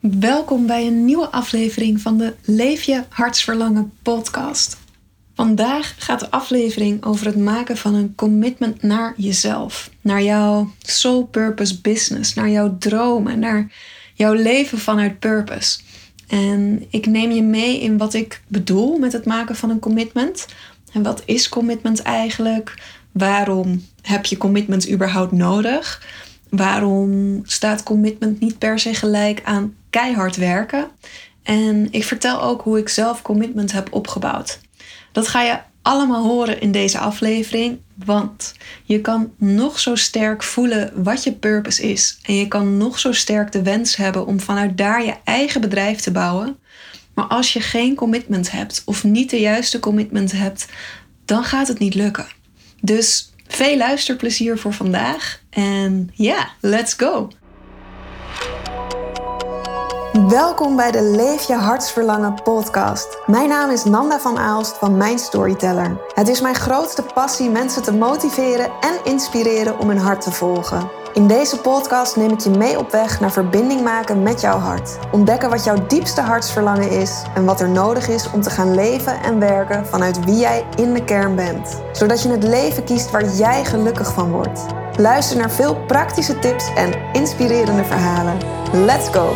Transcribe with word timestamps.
Welkom 0.00 0.66
bij 0.66 0.86
een 0.86 1.04
nieuwe 1.04 1.30
aflevering 1.30 2.00
van 2.00 2.18
de 2.18 2.34
Leef 2.44 2.82
je 2.82 3.02
hartsverlangen 3.08 3.92
podcast. 4.02 4.76
Vandaag 5.34 5.94
gaat 5.98 6.20
de 6.20 6.30
aflevering 6.30 7.04
over 7.04 7.26
het 7.26 7.36
maken 7.36 7.76
van 7.76 7.94
een 7.94 8.14
commitment 8.14 8.82
naar 8.82 9.14
jezelf, 9.16 9.90
naar 10.00 10.22
jouw 10.22 10.70
soul 10.78 11.24
purpose 11.24 11.80
business, 11.80 12.34
naar 12.34 12.48
jouw 12.48 12.78
dromen, 12.78 13.38
naar 13.38 13.72
jouw 14.14 14.32
leven 14.32 14.78
vanuit 14.78 15.18
purpose. 15.18 15.78
En 16.26 16.86
ik 16.90 17.06
neem 17.06 17.30
je 17.30 17.42
mee 17.42 17.80
in 17.80 17.98
wat 17.98 18.14
ik 18.14 18.42
bedoel 18.48 18.98
met 18.98 19.12
het 19.12 19.24
maken 19.24 19.56
van 19.56 19.70
een 19.70 19.78
commitment. 19.78 20.46
En 20.92 21.02
wat 21.02 21.22
is 21.24 21.48
commitment 21.48 22.02
eigenlijk? 22.02 22.74
Waarom 23.12 23.84
heb 24.02 24.26
je 24.26 24.36
commitment 24.36 24.90
überhaupt 24.90 25.32
nodig? 25.32 26.02
Waarom 26.56 27.40
staat 27.44 27.82
commitment 27.82 28.40
niet 28.40 28.58
per 28.58 28.78
se 28.78 28.94
gelijk 28.94 29.40
aan 29.44 29.74
keihard 29.90 30.36
werken? 30.36 30.88
En 31.42 31.88
ik 31.90 32.04
vertel 32.04 32.42
ook 32.42 32.62
hoe 32.62 32.78
ik 32.78 32.88
zelf 32.88 33.22
commitment 33.22 33.72
heb 33.72 33.92
opgebouwd. 33.92 34.60
Dat 35.12 35.28
ga 35.28 35.42
je 35.42 35.58
allemaal 35.82 36.24
horen 36.24 36.60
in 36.60 36.72
deze 36.72 36.98
aflevering, 36.98 37.78
want 38.04 38.54
je 38.84 39.00
kan 39.00 39.32
nog 39.36 39.78
zo 39.78 39.94
sterk 39.94 40.42
voelen 40.42 41.02
wat 41.02 41.24
je 41.24 41.32
purpose 41.32 41.82
is. 41.82 42.18
En 42.22 42.34
je 42.34 42.48
kan 42.48 42.76
nog 42.76 42.98
zo 42.98 43.12
sterk 43.12 43.52
de 43.52 43.62
wens 43.62 43.96
hebben 43.96 44.26
om 44.26 44.40
vanuit 44.40 44.78
daar 44.78 45.04
je 45.04 45.14
eigen 45.24 45.60
bedrijf 45.60 46.00
te 46.00 46.10
bouwen. 46.10 46.56
Maar 47.14 47.24
als 47.24 47.52
je 47.52 47.60
geen 47.60 47.94
commitment 47.94 48.50
hebt 48.50 48.82
of 48.84 49.04
niet 49.04 49.30
de 49.30 49.40
juiste 49.40 49.80
commitment 49.80 50.32
hebt, 50.32 50.66
dan 51.24 51.44
gaat 51.44 51.68
het 51.68 51.78
niet 51.78 51.94
lukken. 51.94 52.26
Dus 52.80 53.32
veel 53.48 53.76
luisterplezier 53.76 54.58
voor 54.58 54.72
vandaag. 54.72 55.40
En 55.50 56.10
ja, 56.14 56.48
let's 56.60 56.94
go! 56.94 57.28
Welkom 60.28 60.76
bij 60.76 60.90
de 60.90 61.02
Leef 61.02 61.46
je 61.46 61.54
hartsverlangen 61.54 62.42
podcast. 62.42 63.18
Mijn 63.26 63.48
naam 63.48 63.70
is 63.70 63.84
Nanda 63.84 64.18
van 64.18 64.38
Aalst 64.38 64.76
van 64.76 64.96
Mijn 64.96 65.18
Storyteller. 65.18 66.00
Het 66.14 66.28
is 66.28 66.40
mijn 66.40 66.54
grootste 66.54 67.02
passie 67.02 67.50
mensen 67.50 67.82
te 67.82 67.92
motiveren 67.92 68.70
en 68.80 68.94
inspireren 69.04 69.78
om 69.78 69.88
hun 69.88 69.98
hart 69.98 70.20
te 70.20 70.32
volgen. 70.32 70.90
In 71.16 71.26
deze 71.26 71.58
podcast 71.60 72.16
neem 72.16 72.30
ik 72.30 72.40
je 72.40 72.50
mee 72.50 72.78
op 72.78 72.90
weg 72.90 73.20
naar 73.20 73.32
verbinding 73.32 73.82
maken 73.82 74.22
met 74.22 74.40
jouw 74.40 74.58
hart. 74.58 74.98
Ontdekken 75.12 75.50
wat 75.50 75.64
jouw 75.64 75.86
diepste 75.86 76.20
hartsverlangen 76.20 76.90
is 76.90 77.22
en 77.34 77.44
wat 77.44 77.60
er 77.60 77.68
nodig 77.68 78.08
is 78.08 78.30
om 78.30 78.40
te 78.40 78.50
gaan 78.50 78.74
leven 78.74 79.22
en 79.22 79.38
werken 79.38 79.86
vanuit 79.86 80.24
wie 80.24 80.36
jij 80.36 80.64
in 80.74 80.94
de 80.94 81.04
kern 81.04 81.34
bent. 81.34 81.82
Zodat 81.92 82.22
je 82.22 82.28
het 82.28 82.42
leven 82.42 82.84
kiest 82.84 83.10
waar 83.10 83.28
jij 83.28 83.64
gelukkig 83.64 84.12
van 84.12 84.30
wordt. 84.30 84.66
Luister 84.96 85.36
naar 85.36 85.50
veel 85.50 85.76
praktische 85.86 86.38
tips 86.38 86.74
en 86.74 86.92
inspirerende 87.12 87.84
verhalen. 87.84 88.36
Let's 88.72 89.08
go! 89.08 89.32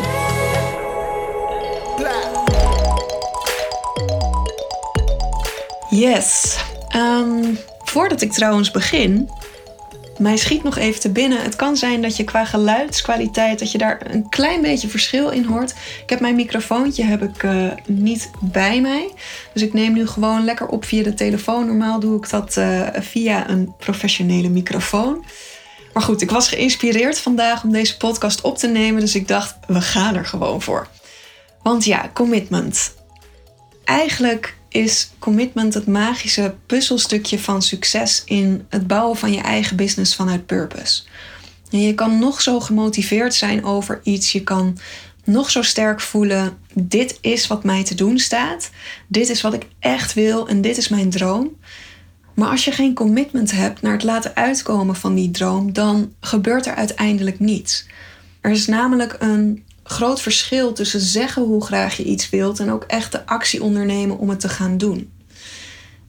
Yes. 5.89 6.59
Um, 6.97 7.59
voordat 7.85 8.21
ik 8.21 8.33
trouwens 8.33 8.71
begin, 8.71 9.31
mij 10.21 10.37
schiet 10.37 10.63
nog 10.63 10.79
even 10.79 11.01
te 11.01 11.11
binnen. 11.11 11.43
Het 11.43 11.57
kan 11.57 11.77
zijn 11.77 12.03
dat 12.03 12.17
je 12.17 12.25
qua 12.25 12.45
geluidskwaliteit 12.45 13.59
dat 13.59 13.73
je 13.73 13.79
daar 13.79 14.01
een 14.11 14.29
klein 14.29 14.63
beetje 14.63 14.89
verschil 14.89 15.31
in 15.31 15.45
hoort. 15.45 15.71
Ik 16.03 16.11
heb 16.11 16.21
mijn 16.21 16.35
microfoontje 16.35 17.05
heb 17.05 17.23
ik 17.23 17.43
uh, 17.43 17.73
niet 17.87 18.31
bij 18.41 18.81
mij, 18.81 19.11
dus 19.53 19.63
ik 19.63 19.73
neem 19.73 19.93
nu 19.93 20.07
gewoon 20.07 20.45
lekker 20.45 20.67
op 20.67 20.85
via 20.85 21.03
de 21.03 21.15
telefoon. 21.15 21.67
Normaal 21.67 22.01
doe 22.01 22.17
ik 22.17 22.31
dat 22.31 22.57
uh, 22.57 22.89
via 22.93 23.49
een 23.49 23.75
professionele 23.79 24.49
microfoon. 24.49 25.25
Maar 25.93 26.03
goed, 26.03 26.23
ik 26.23 26.31
was 26.31 26.49
geïnspireerd 26.49 27.19
vandaag 27.19 27.65
om 27.65 27.73
deze 27.73 27.97
podcast 27.97 28.41
op 28.41 28.59
te 28.59 28.67
nemen, 28.67 29.01
dus 29.01 29.15
ik 29.15 29.29
dacht 29.29 29.57
we 29.67 29.81
gaan 29.81 30.15
er 30.17 30.27
gewoon 30.27 30.63
voor. 30.63 30.89
Want 31.63 31.85
ja, 31.85 32.11
commitment. 32.13 32.95
Eigenlijk 33.85 34.57
is 34.71 35.11
commitment 35.19 35.75
het 35.75 35.87
magische 35.87 36.55
puzzelstukje 36.67 37.39
van 37.39 37.63
succes 37.63 38.23
in 38.25 38.67
het 38.69 38.87
bouwen 38.87 39.17
van 39.17 39.33
je 39.33 39.41
eigen 39.41 39.77
business 39.77 40.15
vanuit 40.15 40.47
purpose. 40.47 41.03
En 41.71 41.81
je 41.81 41.95
kan 41.95 42.19
nog 42.19 42.41
zo 42.41 42.61
gemotiveerd 42.61 43.35
zijn 43.35 43.65
over 43.65 44.01
iets, 44.03 44.33
je 44.33 44.43
kan 44.43 44.79
nog 45.25 45.51
zo 45.51 45.63
sterk 45.63 46.01
voelen: 46.01 46.59
dit 46.75 47.19
is 47.21 47.47
wat 47.47 47.65
mij 47.65 47.85
te 47.85 47.95
doen 47.95 48.19
staat, 48.19 48.71
dit 49.07 49.29
is 49.29 49.41
wat 49.41 49.55
ik 49.55 49.67
echt 49.79 50.15
wil 50.15 50.49
en 50.49 50.61
dit 50.61 50.77
is 50.77 50.89
mijn 50.89 51.11
droom. 51.11 51.57
Maar 52.35 52.49
als 52.49 52.65
je 52.65 52.73
geen 52.73 52.95
commitment 52.95 53.51
hebt 53.51 53.83
naar 53.83 53.93
het 53.93 54.03
laten 54.03 54.37
uitkomen 54.37 54.97
van 54.97 55.15
die 55.15 55.31
droom, 55.31 55.73
dan 55.73 56.13
gebeurt 56.21 56.67
er 56.67 56.75
uiteindelijk 56.75 57.41
niets. 57.41 57.87
Er 58.41 58.51
is 58.51 58.67
namelijk 58.67 59.17
een 59.19 59.65
groot 59.91 60.21
verschil 60.21 60.73
tussen 60.73 61.01
zeggen 61.01 61.43
hoe 61.43 61.65
graag 61.65 61.97
je 61.97 62.05
iets 62.05 62.31
wilt 62.31 62.59
en 62.59 62.71
ook 62.71 62.85
echt 62.85 63.13
de 63.13 63.27
actie 63.27 63.63
ondernemen 63.63 64.19
om 64.19 64.29
het 64.29 64.41
te 64.41 64.49
gaan 64.49 64.79
doen. 64.79 65.13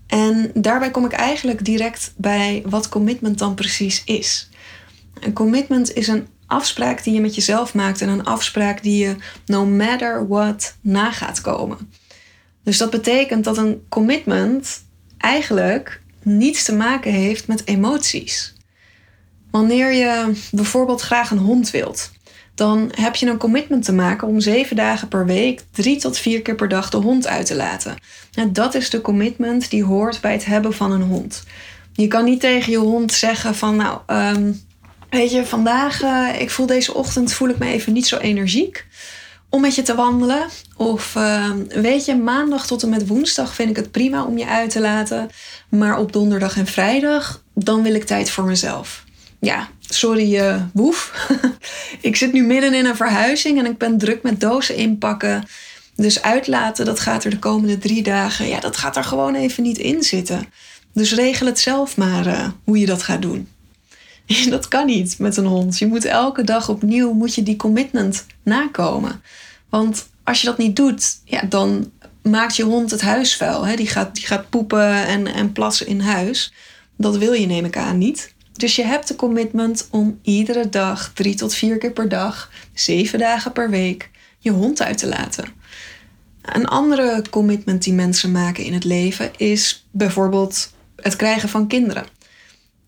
En 0.08 0.52
daarbij 0.54 0.92
kom 0.92 1.06
ik 1.06 1.12
eigenlijk 1.12 1.66
direct 1.66 2.14
bij 2.18 2.64
wat 2.66 2.90
commitment 2.90 3.38
dan 3.38 3.56
precies 3.56 4.02
is. 4.06 4.50
Een 5.20 5.34
commitment 5.34 5.94
is 5.94 6.08
een 6.08 6.28
afspraak 6.46 7.04
die 7.04 7.14
je 7.14 7.22
met 7.22 7.36
jezelf 7.36 7.74
maakt 7.74 8.02
en 8.02 8.10
een 8.10 8.26
afspraak 8.26 8.84
die 8.84 9.06
je 9.06 9.16
no 9.46 9.66
matter 9.66 10.28
what 10.28 10.76
na 10.82 11.12
gaat 11.12 11.42
komen. 11.42 11.78
Dus 12.64 12.78
dat 12.78 12.90
betekent 12.90 13.44
dat 13.44 13.58
een 13.58 13.86
commitment 13.90 14.84
eigenlijk 15.18 16.02
niets 16.24 16.64
te 16.64 16.76
maken 16.76 17.12
heeft 17.12 17.48
met 17.48 17.68
emoties. 17.68 18.54
Wanneer 19.52 19.92
je 19.92 20.34
bijvoorbeeld 20.52 21.02
graag 21.02 21.32
een 21.32 21.38
hond 21.38 21.72
wilt, 21.72 22.12
dan 22.56 22.92
heb 22.96 23.16
je 23.16 23.26
een 23.26 23.38
commitment 23.38 23.86
te 23.86 23.94
maken 23.94 24.28
om 24.28 24.40
zeven 24.40 24.76
dagen 24.76 25.08
per 25.08 25.26
week, 25.26 25.64
drie 25.72 25.98
tot 25.98 26.18
vier 26.18 26.42
keer 26.42 26.56
per 26.56 26.68
dag 26.68 26.90
de 26.90 26.98
hond 26.98 27.28
uit 27.28 27.46
te 27.46 27.56
laten. 27.56 27.96
En 28.34 28.54
dat 28.54 28.76
is 28.76 28.90
de 28.90 29.02
commitment 29.02 29.70
die 29.70 29.84
hoort 29.84 30.22
bij 30.22 30.32
het 30.32 30.46
hebben 30.46 30.74
van 30.74 30.92
een 30.92 31.02
hond. 31.02 31.44
Je 31.94 32.08
kan 32.08 32.24
niet 32.24 32.40
tegen 32.40 32.72
je 32.72 32.78
hond 32.78 33.14
zeggen 33.14 33.56
van 33.56 33.76
nou, 33.76 34.00
um, 34.08 34.62
weet 35.10 35.32
je, 35.32 35.46
vandaag, 35.46 36.02
uh, 36.02 36.28
ik 36.40 36.50
voel 36.50 36.66
deze 36.66 36.94
ochtend, 36.94 37.34
voel 37.34 37.50
ik 37.50 37.58
me 37.58 37.68
even 37.68 37.94
niet 37.94 38.08
zo 38.08 38.18
energiek 38.18 38.86
om 39.50 39.62
met 39.62 39.76
je 39.76 39.82
te 39.82 39.96
wandelen. 39.96 40.48
Of 40.78 41.16
uh, 41.16 41.52
weet 41.68 42.06
je, 42.06 42.16
maandag 42.16 42.68
tot 42.68 42.84
en 42.84 42.90
met 42.90 43.08
woensdag 43.08 43.54
vind 43.54 43.70
ik 43.70 43.76
het 43.76 43.92
prima 43.92 44.24
om 44.24 44.38
je 44.38 44.48
uit 44.48 44.70
te 44.70 44.80
laten. 44.80 45.30
Maar 45.70 45.98
op 45.98 46.14
donderdag 46.14 46.58
en 46.58 46.68
vrijdag, 46.68 47.44
dan 47.54 47.84
wil 47.84 47.94
ik 47.94 48.04
tijd 48.04 48.30
voor 48.30 48.44
mezelf 48.44 49.04
ja, 49.42 49.70
sorry 49.94 50.36
uh, 50.36 50.62
woef. 50.74 51.28
ik 52.02 52.16
zit 52.16 52.34
nu 52.34 52.44
midden 52.44 52.74
in 52.74 52.86
een 52.86 52.96
verhuizing 52.96 53.60
en 53.60 53.66
ik 53.66 53.78
ben 53.78 53.98
druk 53.98 54.24
met 54.24 54.40
dozen 54.40 54.76
inpakken. 54.76 55.44
Dus 55.96 56.22
uitlaten, 56.22 56.86
dat 56.86 57.00
gaat 57.00 57.24
er 57.24 57.30
de 57.30 57.40
komende 57.40 57.78
drie 57.78 58.04
dagen, 58.04 58.48
ja, 58.48 58.60
dat 58.60 58.78
gaat 58.78 58.96
er 58.96 59.04
gewoon 59.04 59.36
even 59.36 59.64
niet 59.64 59.78
in 59.78 60.04
zitten. 60.04 60.46
Dus 60.94 61.14
regel 61.14 61.46
het 61.46 61.60
zelf 61.60 61.98
maar 61.98 62.28
uh, 62.28 62.48
hoe 62.64 62.80
je 62.80 62.86
dat 62.86 63.04
gaat 63.04 63.22
doen. 63.22 63.48
dat 64.50 64.68
kan 64.68 64.86
niet 64.86 65.20
met 65.20 65.38
een 65.38 65.46
hond. 65.46 65.80
Je 65.80 65.88
moet 65.88 66.06
elke 66.06 66.44
dag 66.44 66.70
opnieuw 66.70 67.14
moet 67.14 67.36
je 67.36 67.44
die 67.44 67.56
commitment 67.56 68.26
nakomen. 68.44 69.22
Want 69.70 70.10
als 70.24 70.42
je 70.42 70.48
dat 70.48 70.58
niet 70.58 70.76
doet, 70.76 71.18
ja, 71.26 71.42
dan 71.42 71.92
maakt 72.22 72.56
je 72.56 72.64
hond 72.64 72.92
het 72.92 73.02
huis 73.02 73.36
vuil. 73.36 73.66
Hè? 73.66 73.76
Die, 73.76 73.88
gaat, 73.88 74.16
die 74.16 74.26
gaat 74.26 74.50
poepen 74.50 75.08
en, 75.08 75.28
en 75.28 75.52
plassen 75.52 75.88
in 75.88 76.00
huis. 76.00 76.54
Dat 76.98 77.18
wil 77.18 77.34
je, 77.34 77.46
neem 77.46 77.66
ik 77.66 77.78
aan, 77.78 77.98
niet. 77.98 78.34
Dus 78.54 78.76
je 78.76 78.84
hebt 78.84 79.08
de 79.08 79.16
commitment 79.16 79.88
om 79.92 80.20
iedere 80.22 80.70
dag, 80.70 81.12
drie 81.14 81.36
tot 81.36 81.54
vier 81.54 81.78
keer 81.78 81.92
per 81.92 82.10
dag, 82.10 82.52
zeven 82.74 83.20
dagen 83.20 83.52
per 83.52 83.70
week, 83.70 84.10
je 84.40 84.52
hond 84.52 84.82
uit 84.82 84.98
te 84.98 85.08
laten. 85.08 85.46
Een 86.42 86.66
andere 86.66 87.24
commitment 87.30 87.84
die 87.84 87.94
mensen 87.94 88.32
maken 88.32 88.64
in 88.64 88.74
het 88.74 88.84
leven 88.84 89.32
is 89.38 89.86
bijvoorbeeld 89.92 90.72
het 90.96 91.16
krijgen 91.16 91.50
van 91.50 91.68
kinderen. 91.68 92.06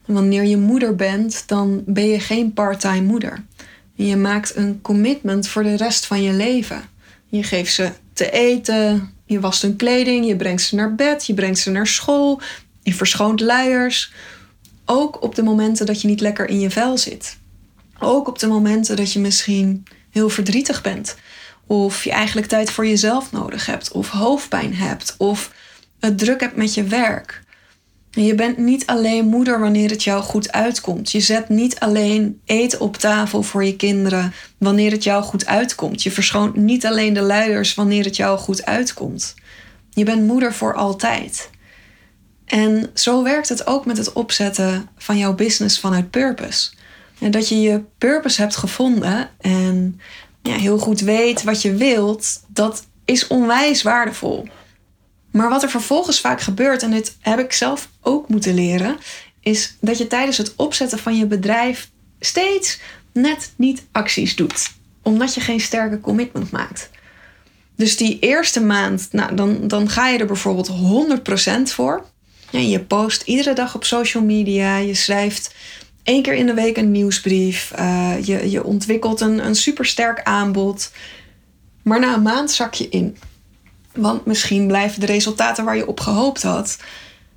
Wanneer 0.06 0.44
je 0.44 0.58
moeder 0.58 0.96
bent, 0.96 1.44
dan 1.48 1.84
ben 1.86 2.08
je 2.08 2.20
geen 2.20 2.54
parttime 2.54 3.02
moeder. 3.02 3.44
Je 3.94 4.16
maakt 4.16 4.56
een 4.56 4.82
commitment 4.82 5.48
voor 5.48 5.64
de 5.64 5.76
rest 5.76 6.06
van 6.06 6.22
je 6.22 6.32
leven. 6.32 6.82
Je 7.28 7.44
geeft 7.44 7.74
ze 7.74 7.92
te 8.14 8.32
eten, 8.32 9.14
je 9.26 9.40
wast 9.40 9.62
hun 9.62 9.76
kleding, 9.76 10.26
je 10.26 10.36
brengt 10.36 10.62
ze 10.62 10.76
naar 10.76 10.96
bed, 10.96 11.26
je 11.26 11.34
brengt 11.34 11.60
ze 11.60 11.72
naar 11.72 11.88
school, 11.88 12.42
je 12.82 12.94
verschoont 12.94 13.40
luiers. 13.40 14.14
Ook 14.86 15.24
op 15.24 15.36
de 15.36 15.44
momenten 15.44 15.86
dat 15.86 16.02
je 16.02 16.08
niet 16.08 16.22
lekker 16.22 16.50
in 16.50 16.60
je 16.60 16.70
vel 16.70 16.98
zit. 16.98 17.38
Ook 18.00 18.28
op 18.28 18.40
de 18.40 18.48
momenten 18.48 18.96
dat 18.96 19.14
je 19.14 19.20
misschien 19.20 19.84
heel 20.10 20.30
verdrietig 20.30 20.82
bent. 20.82 21.16
Of 21.68 22.04
je 22.04 22.12
eigenlijk 22.12 22.48
tijd 22.48 22.72
voor 22.72 22.88
jezelf 22.88 23.32
nodig 23.32 23.66
hebt. 23.66 23.92
Of 23.92 24.10
hoofdpijn 24.10 24.76
hebt. 24.76 25.16
Of 25.18 25.52
het 26.00 26.18
druk 26.18 26.40
hebt 26.40 26.56
met 26.56 26.74
je 26.74 26.84
werk. 26.84 27.44
Je 28.12 28.36
bent 28.36 28.58
niet 28.58 28.86
alleen 28.86 29.26
moeder 29.26 29.60
wanneer 29.60 29.90
het 29.90 30.04
jou 30.04 30.24
goed 30.24 30.52
uitkomt. 30.52 31.12
Je 31.12 31.20
zet 31.20 31.50
niet 31.50 31.80
alleen 31.80 32.42
eten 32.46 32.80
op 32.80 32.98
tafel 32.98 33.44
voor 33.44 33.64
je 33.64 33.76
kinderen 33.76 34.34
wanneer 34.58 34.92
het 34.92 35.04
jou 35.04 35.24
goed 35.24 35.46
uitkomt. 35.46 36.04
Je 36.04 36.12
verschoont 36.12 36.56
niet 36.56 36.86
alleen 36.86 37.14
de 37.14 37.22
luiers 37.22 37.74
wanneer 37.74 38.04
het 38.04 38.16
jou 38.16 38.38
goed 38.38 38.66
uitkomt. 38.66 39.36
Je 39.90 40.04
bent 40.04 40.28
moeder 40.28 40.54
voor 40.54 40.74
altijd. 40.74 41.50
En 42.46 42.90
zo 42.94 43.24
werkt 43.24 43.50
het 43.50 43.68
ook 43.68 43.86
met 43.86 43.98
het 43.98 44.14
opzetten 44.14 44.90
van 44.98 45.18
jouw 45.18 45.34
business 45.36 45.80
vanuit 45.80 46.10
purpose. 46.10 46.72
Dat 47.20 47.50
je 47.50 47.62
je 47.62 47.82
purpose 47.98 48.42
hebt 48.42 48.56
gevonden 48.56 49.30
en 49.38 50.00
ja, 50.42 50.56
heel 50.56 50.78
goed 50.78 51.00
weet 51.00 51.44
wat 51.44 51.62
je 51.62 51.76
wilt, 51.76 52.44
dat 52.48 52.86
is 53.06 53.28
onwijs 53.28 53.82
waardevol. 53.82 54.48
Maar 55.32 55.50
wat 55.50 55.64
er 55.64 55.70
vervolgens 55.70 56.20
vaak 56.20 56.42
gebeurt, 56.42 56.84
en 56.84 56.92
dit 56.92 57.18
heb 57.20 57.40
ik 57.40 57.54
zelf 57.54 57.90
ook 58.02 58.28
moeten 58.28 58.54
leren, 58.54 58.98
is 59.40 59.78
dat 59.82 59.98
je 59.98 60.08
tijdens 60.08 60.38
het 60.38 60.56
opzetten 60.56 61.00
van 61.00 61.18
je 61.18 61.26
bedrijf 61.26 61.90
steeds 62.20 62.80
net 63.14 63.54
niet 63.56 63.86
acties 63.92 64.36
doet. 64.36 64.72
Omdat 65.02 65.34
je 65.34 65.42
geen 65.42 65.60
sterke 65.60 66.00
commitment 66.00 66.52
maakt. 66.52 66.90
Dus 67.76 67.98
die 67.98 68.20
eerste 68.20 68.62
maand, 68.62 69.08
nou, 69.12 69.36
dan, 69.36 69.68
dan 69.68 69.90
ga 69.90 70.08
je 70.08 70.18
er 70.18 70.26
bijvoorbeeld 70.26 70.72
100% 71.60 71.62
voor. 71.64 72.06
Je 72.62 72.80
post 72.80 73.22
iedere 73.22 73.54
dag 73.54 73.76
op 73.76 73.84
social 73.84 74.24
media. 74.24 74.78
Je 74.78 74.94
schrijft 74.94 75.56
één 76.04 76.22
keer 76.22 76.34
in 76.34 76.46
de 76.46 76.54
week 76.54 76.78
een 76.78 76.92
nieuwsbrief. 76.92 77.72
Uh, 77.80 78.14
je, 78.24 78.50
je 78.50 78.64
ontwikkelt 78.64 79.22
een, 79.22 79.46
een 79.46 79.56
supersterk 79.56 80.24
aanbod. 80.24 80.92
Maar 81.84 82.00
na 82.00 82.14
een 82.14 82.22
maand 82.22 82.52
zak 82.52 82.74
je 82.74 82.90
in. 82.90 83.18
Want 83.94 84.26
misschien 84.26 84.68
blijven 84.68 85.00
de 85.00 85.06
resultaten 85.06 85.66
waar 85.66 85.76
je 85.76 85.88
op 85.88 86.00
gehoopt 86.00 86.44
had, 86.44 86.78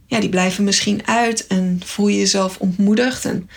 ja, 0.07 0.21
die 0.21 0.29
blijven 0.29 0.65
misschien 0.65 1.07
uit 1.07 1.47
en 1.47 1.81
voel 1.85 2.09
je 2.09 2.19
jezelf 2.19 2.59
ontmoedigd. 2.59 3.25
En 3.25 3.51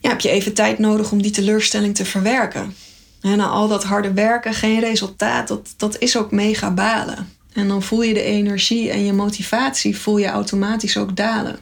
ja, 0.00 0.08
heb 0.08 0.20
je 0.20 0.30
even 0.30 0.54
tijd 0.54 0.78
nodig 0.78 1.12
om 1.12 1.22
die 1.22 1.30
teleurstelling 1.30 1.94
te 1.94 2.04
verwerken. 2.04 2.74
En 3.20 3.36
na 3.36 3.46
al 3.46 3.68
dat 3.68 3.84
harde 3.84 4.12
werken, 4.12 4.54
geen 4.54 4.80
resultaat, 4.80 5.48
dat, 5.48 5.74
dat 5.76 5.98
is 5.98 6.16
ook 6.16 6.30
mega 6.30 6.70
balen. 6.70 7.35
En 7.56 7.68
dan 7.68 7.82
voel 7.82 8.02
je 8.02 8.14
de 8.14 8.22
energie 8.22 8.90
en 8.90 9.04
je 9.04 9.12
motivatie 9.12 9.96
voel 9.96 10.18
je 10.18 10.26
automatisch 10.26 10.96
ook 10.96 11.16
dalen. 11.16 11.58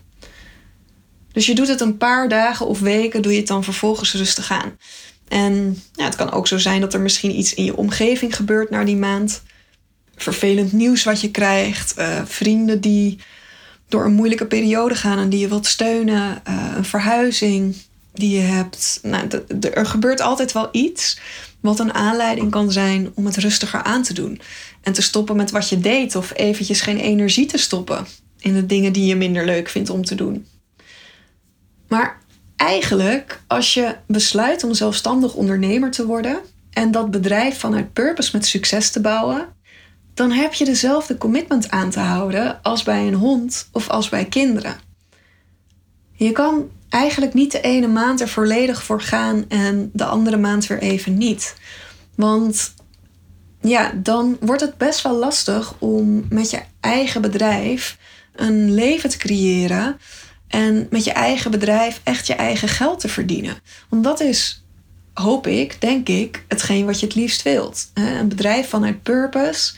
Dus 1.33 1.47
je 1.47 1.55
doet 1.55 1.69
het 1.69 1.81
een 1.81 1.97
paar 1.97 2.29
dagen 2.29 2.67
of 2.67 2.81
weken, 2.81 3.23
doe 3.23 3.33
je 3.33 3.39
het 3.39 3.47
dan 3.47 3.65
vervolgens 3.65 4.13
rustig 4.13 4.51
aan. 4.51 4.79
En 5.29 5.83
ja, 5.93 6.05
het 6.05 6.17
kan 6.17 6.33
ook 6.33 6.47
zo 6.47 6.59
zijn 6.59 6.81
dat 6.81 6.95
er 6.95 7.01
misschien 7.01 7.39
iets 7.39 7.55
in 7.55 7.65
je 7.65 7.77
omgeving 7.77 8.37
gebeurt 8.37 8.71
na 8.71 8.85
die 8.85 8.97
maand. 8.97 9.43
Vervelend 10.17 10.73
nieuws 10.73 11.05
wat 11.05 11.21
je 11.21 11.31
krijgt, 11.31 11.99
uh, 11.99 12.23
vrienden 12.25 12.81
die 12.81 13.19
door 13.89 14.05
een 14.05 14.13
moeilijke 14.13 14.47
periode 14.47 14.95
gaan 14.95 15.19
en 15.19 15.29
die 15.29 15.41
je 15.41 15.49
wilt 15.49 15.67
steunen, 15.67 16.43
uh, 16.49 16.73
een 16.77 16.85
verhuizing 16.85 17.77
die 18.15 18.37
je 18.37 18.43
hebt. 18.43 18.99
Nou, 19.03 19.29
er 19.73 19.87
gebeurt 19.87 20.21
altijd 20.21 20.53
wel 20.53 20.69
iets 20.73 21.19
wat 21.61 21.79
een 21.79 21.95
aanleiding 21.95 22.51
kan 22.51 22.73
zijn 22.73 23.11
om 23.15 23.27
het 23.27 23.37
rustiger 23.37 23.83
aan 23.83 24.03
te 24.03 24.15
doen. 24.15 24.41
En 24.81 24.93
te 24.93 25.03
stoppen 25.03 25.37
met 25.37 25.51
wat 25.51 25.69
je 25.69 25.81
deed 25.81 26.17
of 26.17 26.33
eventjes 26.35 26.81
geen 26.81 26.99
energie 26.99 27.47
te 27.47 27.59
stoppen 27.59 28.07
in 28.39 28.55
de 28.55 28.67
dingen 28.67 28.93
die 28.93 29.07
je 29.07 29.17
minder 29.17 29.45
leuk 29.45 29.69
vindt 29.69 29.91
om 29.91 30.05
te 30.05 30.15
doen. 30.15 30.47
Maar 31.89 32.21
eigenlijk, 32.57 33.41
als 33.47 33.75
je 33.75 33.97
besluit 34.07 34.65
om 34.65 34.75
zelfstandig 34.75 35.35
ondernemer 35.35 35.91
te 35.91 36.07
worden 36.07 36.39
en 36.71 36.91
dat 36.91 37.11
bedrijf 37.11 37.59
vanuit 37.59 37.93
purpose 37.93 38.31
met 38.33 38.47
succes 38.47 38.91
te 38.91 39.01
bouwen, 39.01 39.49
dan 40.15 40.31
heb 40.31 40.53
je 40.53 40.65
dezelfde 40.65 41.19
commitment 41.19 41.71
aan 41.71 41.91
te 41.91 42.01
houden 42.01 42.63
als 42.63 42.83
bij 42.83 43.07
een 43.07 43.15
hond 43.15 43.69
of 43.73 43.89
als 43.89 44.09
bij 44.09 44.25
kinderen. 44.25 44.77
Je 46.13 46.33
kan 46.33 46.71
eigenlijk 46.95 47.35
niet 47.35 47.53
de 47.53 47.61
ene 47.61 47.89
maand 47.89 48.21
er 48.21 48.29
volledig 48.29 48.83
voor 48.83 49.01
gaan 49.01 49.45
en 49.49 49.91
de 49.93 50.05
andere 50.05 50.37
maand 50.37 50.67
weer 50.67 50.79
even 50.79 51.19
niet. 51.19 51.55
Want 52.17 52.75
ja, 53.61 53.93
dan 53.95 54.37
wordt 54.41 54.61
het 54.61 54.77
best 54.77 55.03
wel 55.03 55.19
lastig 55.19 55.75
om 55.79 56.27
met 56.29 56.51
je 56.51 56.61
eigen 56.81 57.21
bedrijf 57.21 57.99
een 58.35 58.75
leven 58.75 59.11
te 59.11 59.17
creëren 59.17 59.99
en 60.49 60.87
met 60.91 61.05
je 61.05 61.13
eigen 61.13 61.51
bedrijf 61.51 62.01
echt 62.05 62.27
je 62.27 62.35
eigen 62.35 62.69
geld 62.69 63.01
te 63.01 63.09
verdienen. 63.09 63.57
Want 63.89 64.05
dat 64.05 64.21
is, 64.21 64.65
hoop 65.15 65.47
ik, 65.47 65.81
denk 65.81 66.09
ik, 66.09 66.45
hetgeen 66.49 66.87
wat 66.87 67.01
je 67.01 67.07
het 67.07 67.15
liefst 67.15 67.43
wilt. 67.43 67.91
Een 67.95 68.29
bedrijf 68.29 68.69
vanuit 68.69 69.03
purpose, 69.03 69.75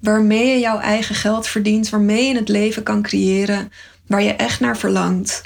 waarmee 0.00 0.46
je 0.46 0.58
jouw 0.58 0.78
eigen 0.78 1.14
geld 1.14 1.46
verdient, 1.46 1.88
waarmee 1.88 2.28
je 2.28 2.36
het 2.36 2.48
leven 2.48 2.82
kan 2.82 3.02
creëren 3.02 3.72
waar 4.06 4.22
je 4.22 4.32
echt 4.32 4.60
naar 4.60 4.76
verlangt. 4.76 5.42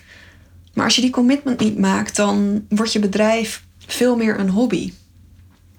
Maar 0.78 0.86
als 0.86 0.96
je 0.96 1.02
die 1.02 1.10
commitment 1.10 1.60
niet 1.60 1.78
maakt, 1.78 2.16
dan 2.16 2.64
wordt 2.68 2.92
je 2.92 2.98
bedrijf 2.98 3.64
veel 3.86 4.16
meer 4.16 4.38
een 4.38 4.48
hobby. 4.48 4.92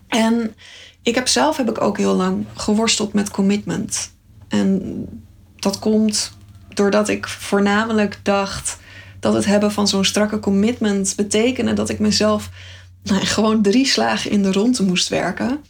En 0.08 0.56
ik 1.04 1.16
heb 1.16 1.28
zelf 1.28 1.58
heb 1.58 1.70
ik 1.70 1.82
ook 1.82 1.98
heel 1.98 2.16
lang 2.16 2.46
geworsteld 2.56 3.14
met 3.14 3.32
commitment. 3.32 4.12
En 4.48 5.06
dat 5.56 5.80
komt 5.80 6.32
doordat 6.74 7.10
ik 7.10 7.28
voornamelijk 7.28 8.20
dacht 8.24 8.78
dat 9.20 9.34
het 9.34 9.46
hebben 9.46 9.72
van 9.72 9.88
zo'n 9.88 10.06
strakke 10.06 10.40
commitment 10.40 11.14
betekende 11.16 11.74
dat 11.74 11.90
ik 11.90 12.00
mezelf 12.00 12.50
nou, 13.04 13.26
gewoon 13.26 13.62
drie 13.62 13.86
slagen 13.86 14.32
in 14.32 14.44
de 14.44 14.52
ronde 14.52 14.84
moest 14.84 15.10
werken. 15.10 15.64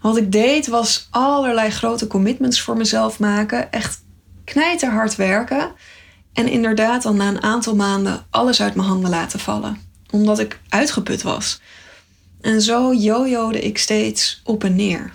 Wat 0.00 0.16
ik 0.16 0.32
deed 0.32 0.66
was 0.66 1.08
allerlei 1.10 1.70
grote 1.70 2.06
commitments 2.06 2.60
voor 2.60 2.76
mezelf 2.76 3.18
maken. 3.18 3.72
Echt 3.72 4.02
knijterhard 4.44 5.16
werken. 5.16 5.72
En 6.38 6.48
inderdaad 6.48 7.02
dan 7.02 7.16
na 7.16 7.28
een 7.28 7.42
aantal 7.42 7.74
maanden 7.74 8.26
alles 8.30 8.62
uit 8.62 8.74
mijn 8.74 8.88
handen 8.88 9.10
laten 9.10 9.40
vallen. 9.40 9.80
Omdat 10.10 10.38
ik 10.38 10.60
uitgeput 10.68 11.22
was. 11.22 11.60
En 12.40 12.62
zo 12.62 12.94
jojode 12.94 13.60
ik 13.60 13.78
steeds 13.78 14.40
op 14.44 14.64
en 14.64 14.76
neer. 14.76 15.12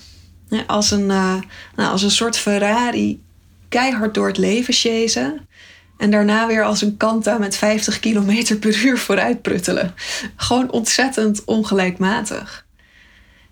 Als 0.68 0.92
een, 0.92 1.10
uh, 1.10 1.36
nou, 1.76 1.92
als 1.92 2.02
een 2.02 2.12
soort 2.12 2.38
Ferrari 2.38 3.22
keihard 3.70 4.14
door 4.14 4.28
het 4.28 4.38
leven 4.38 4.74
chasen. 4.74 5.48
En 5.98 6.12
daarna 6.12 6.48
weer 6.48 6.64
als 6.64 6.82
een 6.82 6.98
kanta 6.98 7.38
met 7.38 7.56
50 7.56 8.00
km 8.00 8.58
per 8.60 8.84
uur 8.86 8.98
vooruit 8.98 9.42
pruttelen. 9.42 9.94
Gewoon 10.36 10.72
ontzettend 10.72 11.44
ongelijkmatig. 11.44 12.66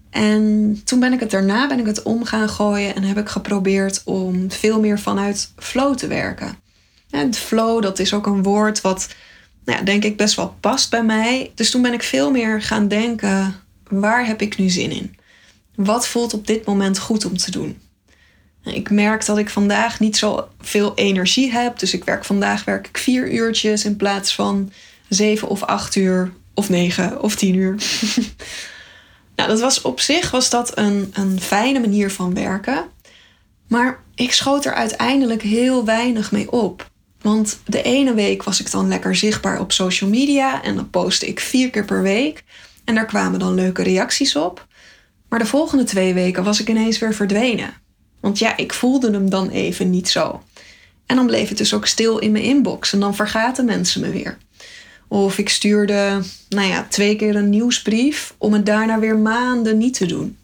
En 0.10 0.82
toen 0.84 1.00
ben 1.00 1.14
ik 1.14 1.20
het 1.20 1.32
daarna 1.32 1.68
ben 1.68 1.80
ik 1.80 1.86
het 1.86 2.04
om 2.04 2.26
gaan 2.26 2.50
gooien 2.50 2.96
en 2.96 3.04
heb 3.04 3.18
ik 3.18 3.30
geprobeerd 3.30 4.02
om 4.06 4.52
veel 4.52 4.80
meer 4.80 5.00
vanuit 5.00 5.52
flow 5.58 5.96
te 5.96 6.08
werken. 6.08 6.70
En 7.12 7.34
flow, 7.34 7.82
dat 7.82 8.00
is 8.00 8.14
ook 8.14 8.26
een 8.26 8.44
woord 8.44 8.82
wat, 8.82 9.08
nou 9.66 9.78
ja, 9.78 9.84
denk 9.84 10.04
ik, 10.04 10.18
best 10.18 10.36
wel 10.36 10.56
past 10.60 10.90
bij 10.90 11.04
mij. 11.04 11.52
Dus 11.56 11.72
toen 11.72 11.82
ben 11.82 11.94
ik 11.94 12.04
veel 12.04 12.32
meer 12.32 12.62
gaan 12.62 12.88
denken: 12.88 13.56
waar 13.88 14.26
heb 14.26 14.42
ik 14.42 14.58
nu 14.58 14.70
zin 14.70 14.92
in? 14.92 15.16
Wat 15.76 16.08
voelt 16.08 16.34
op 16.34 16.48
dit 16.48 16.66
moment 16.66 17.00
goed 17.00 17.26
om 17.26 17.38
te 17.38 17.52
doen? 17.52 17.80
Ik 18.64 18.90
merk 18.90 19.26
dat 19.26 19.38
ik 19.38 19.50
vandaag 19.50 20.00
niet 20.00 20.18
zo 20.18 20.48
veel 20.60 20.96
energie 20.96 21.52
heb. 21.52 21.80
Dus 21.80 21.94
ik 21.94 22.04
werk 22.04 22.26
vandaag 22.26 22.64
werk 22.64 22.88
ik 22.88 22.98
vier 22.98 23.32
uurtjes 23.32 23.86
in 23.86 23.96
plaats 23.96 24.36
van 24.36 24.72
zeven 25.10 25.48
of 25.48 25.64
acht 25.64 25.96
uur 25.96 26.32
of 26.54 26.70
negen 26.70 27.22
of 27.22 27.36
tien 27.36 27.56
uur. 27.56 27.76
nou, 29.36 29.50
dat 29.50 29.60
was 29.60 29.82
op 29.82 30.00
zich 30.00 30.32
was 30.32 30.50
dat 30.50 30.78
een, 30.78 31.10
een 31.14 31.42
fijne 31.42 31.80
manier 31.80 32.12
van 32.12 32.34
werken. 32.34 32.86
Maar 33.68 34.04
ik 34.16 34.34
schoot 34.34 34.66
er 34.66 34.74
uiteindelijk 34.74 35.42
heel 35.42 35.86
weinig 35.86 36.32
mee 36.32 36.52
op. 36.52 36.91
Want 37.22 37.60
de 37.66 37.82
ene 37.82 38.14
week 38.14 38.44
was 38.44 38.60
ik 38.60 38.72
dan 38.72 38.88
lekker 38.88 39.16
zichtbaar 39.16 39.60
op 39.60 39.72
social 39.72 40.10
media 40.10 40.64
en 40.64 40.76
dan 40.76 40.90
postte 40.90 41.28
ik 41.28 41.40
vier 41.40 41.70
keer 41.70 41.86
per 41.86 42.02
week. 42.02 42.44
En 42.84 42.96
daar 42.96 43.06
kwamen 43.06 43.40
dan 43.40 43.54
leuke 43.54 43.84
reacties 43.84 44.36
op. 44.36 44.68
Maar 45.30 45.40
de 45.40 45.46
volgende 45.46 45.84
twee 45.84 46.14
weken 46.14 46.44
was 46.44 46.60
ik 46.60 46.70
ineens 46.70 47.00
weer 47.00 47.14
verdwenen. 47.14 47.74
Want 48.20 48.40
ja, 48.40 48.58
ik 48.58 48.74
voelde 48.74 49.12
hem 49.12 49.30
dan 49.30 49.50
even 49.50 49.90
niet 49.90 50.10
zo. 50.10 50.44
En 51.06 51.16
dan 51.16 51.26
bleef 51.26 51.50
het 51.50 51.58
dus 51.58 51.74
ook 51.74 51.88
stil 51.88 52.20
in 52.20 52.32
mijn 52.32 52.44
inbox 52.44 52.94
en 52.94 53.00
dan 53.00 53.16
vergaten 53.16 53.66
mensen 53.66 54.02
me 54.02 54.10
weer. 54.10 54.38
Of 55.08 55.38
ik 55.38 55.50
stuurde, 55.50 56.22
nou 56.50 56.68
ja, 56.68 56.86
twee 56.90 57.16
keer 57.16 57.36
een 57.36 57.50
nieuwsbrief 57.50 58.34
om 58.38 58.54
het 58.54 58.66
daarna 58.66 59.00
weer 59.00 59.18
maanden 59.18 59.78
niet 59.78 59.94
te 59.94 60.06
doen. 60.06 60.38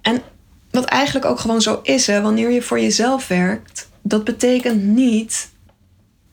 En 0.00 0.22
wat 0.70 0.84
eigenlijk 0.84 1.26
ook 1.26 1.40
gewoon 1.40 1.62
zo 1.62 1.80
is, 1.82 2.06
hè, 2.06 2.20
wanneer 2.20 2.50
je 2.50 2.62
voor 2.62 2.80
jezelf 2.80 3.28
werkt, 3.28 3.88
dat 4.02 4.24
betekent 4.24 4.82
niet 4.82 5.48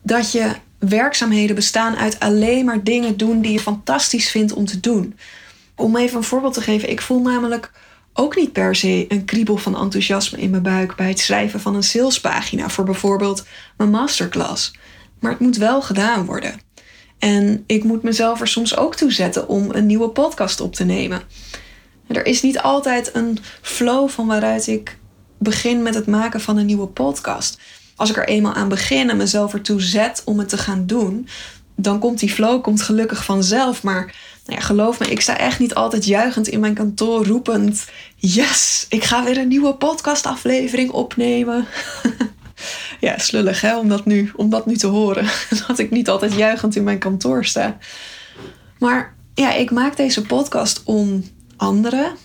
dat 0.02 0.32
je 0.32 0.54
werkzaamheden 0.78 1.54
bestaan 1.54 1.96
uit 1.96 2.20
alleen 2.20 2.64
maar 2.64 2.84
dingen 2.84 3.16
doen 3.16 3.40
die 3.40 3.52
je 3.52 3.60
fantastisch 3.60 4.30
vindt 4.30 4.52
om 4.52 4.64
te 4.64 4.80
doen. 4.80 5.18
Om 5.76 5.96
even 5.96 6.16
een 6.16 6.24
voorbeeld 6.24 6.54
te 6.54 6.60
geven, 6.60 6.90
ik 6.90 7.00
voel 7.00 7.20
namelijk 7.20 7.70
ook 8.12 8.36
niet 8.36 8.52
per 8.52 8.74
se 8.74 9.04
een 9.08 9.24
kriebel 9.24 9.56
van 9.56 9.78
enthousiasme 9.78 10.38
in 10.38 10.50
mijn 10.50 10.62
buik 10.62 10.96
bij 10.96 11.08
het 11.08 11.18
schrijven 11.18 11.60
van 11.60 11.74
een 11.74 11.82
salespagina 11.82 12.68
voor 12.68 12.84
bijvoorbeeld 12.84 13.44
mijn 13.76 13.90
masterclass. 13.90 14.72
Maar 15.20 15.30
het 15.30 15.40
moet 15.40 15.56
wel 15.56 15.82
gedaan 15.82 16.24
worden. 16.24 16.60
En 17.18 17.64
ik 17.66 17.84
moet 17.84 18.02
mezelf 18.02 18.40
er 18.40 18.48
soms 18.48 18.76
ook 18.76 18.94
toe 18.94 19.12
zetten 19.12 19.48
om 19.48 19.70
een 19.70 19.86
nieuwe 19.86 20.08
podcast 20.08 20.60
op 20.60 20.74
te 20.74 20.84
nemen. 20.84 21.22
Er 22.06 22.26
is 22.26 22.42
niet 22.42 22.58
altijd 22.58 23.14
een 23.14 23.38
flow 23.60 24.08
van 24.08 24.26
waaruit 24.26 24.66
ik 24.66 24.98
begin 25.38 25.82
met 25.82 25.94
het 25.94 26.06
maken 26.06 26.40
van 26.40 26.56
een 26.56 26.66
nieuwe 26.66 26.86
podcast. 26.86 27.60
Als 27.96 28.10
ik 28.10 28.16
er 28.16 28.28
eenmaal 28.28 28.52
aan 28.52 28.68
begin 28.68 29.10
en 29.10 29.16
mezelf 29.16 29.52
ertoe 29.52 29.80
zet 29.80 30.22
om 30.24 30.38
het 30.38 30.48
te 30.48 30.58
gaan 30.58 30.86
doen, 30.86 31.28
dan 31.76 31.98
komt 31.98 32.18
die 32.18 32.32
flow 32.32 32.62
komt 32.62 32.82
gelukkig 32.82 33.24
vanzelf. 33.24 33.82
Maar 33.82 34.14
nou 34.46 34.58
ja, 34.58 34.64
geloof 34.64 34.98
me, 34.98 35.06
ik 35.06 35.20
sta 35.20 35.38
echt 35.38 35.58
niet 35.58 35.74
altijd 35.74 36.04
juichend 36.04 36.48
in 36.48 36.60
mijn 36.60 36.74
kantoor 36.74 37.26
roepend: 37.26 37.84
Yes, 38.16 38.86
ik 38.88 39.04
ga 39.04 39.24
weer 39.24 39.38
een 39.38 39.48
nieuwe 39.48 39.74
podcastaflevering 39.74 40.90
opnemen. 40.90 41.66
ja, 43.00 43.18
slullig 43.18 43.60
hè, 43.60 43.78
om 43.78 43.88
dat, 43.88 44.04
nu, 44.04 44.32
om 44.36 44.50
dat 44.50 44.66
nu 44.66 44.76
te 44.76 44.86
horen. 44.86 45.30
dat 45.66 45.78
ik 45.78 45.90
niet 45.90 46.08
altijd 46.08 46.34
juichend 46.34 46.76
in 46.76 46.84
mijn 46.84 46.98
kantoor 46.98 47.44
sta. 47.44 47.78
Maar 48.78 49.14
ja, 49.34 49.52
ik 49.52 49.70
maak 49.70 49.96
deze 49.96 50.22
podcast 50.22 50.82
om 50.84 51.24
anderen 51.56 52.16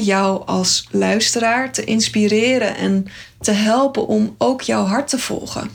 jou 0.00 0.46
als 0.46 0.88
luisteraar 0.90 1.72
te 1.72 1.84
inspireren 1.84 2.76
en 2.76 3.06
te 3.40 3.52
helpen 3.52 4.06
om 4.06 4.34
ook 4.38 4.60
jouw 4.62 4.84
hart 4.84 5.08
te 5.08 5.18
volgen. 5.18 5.70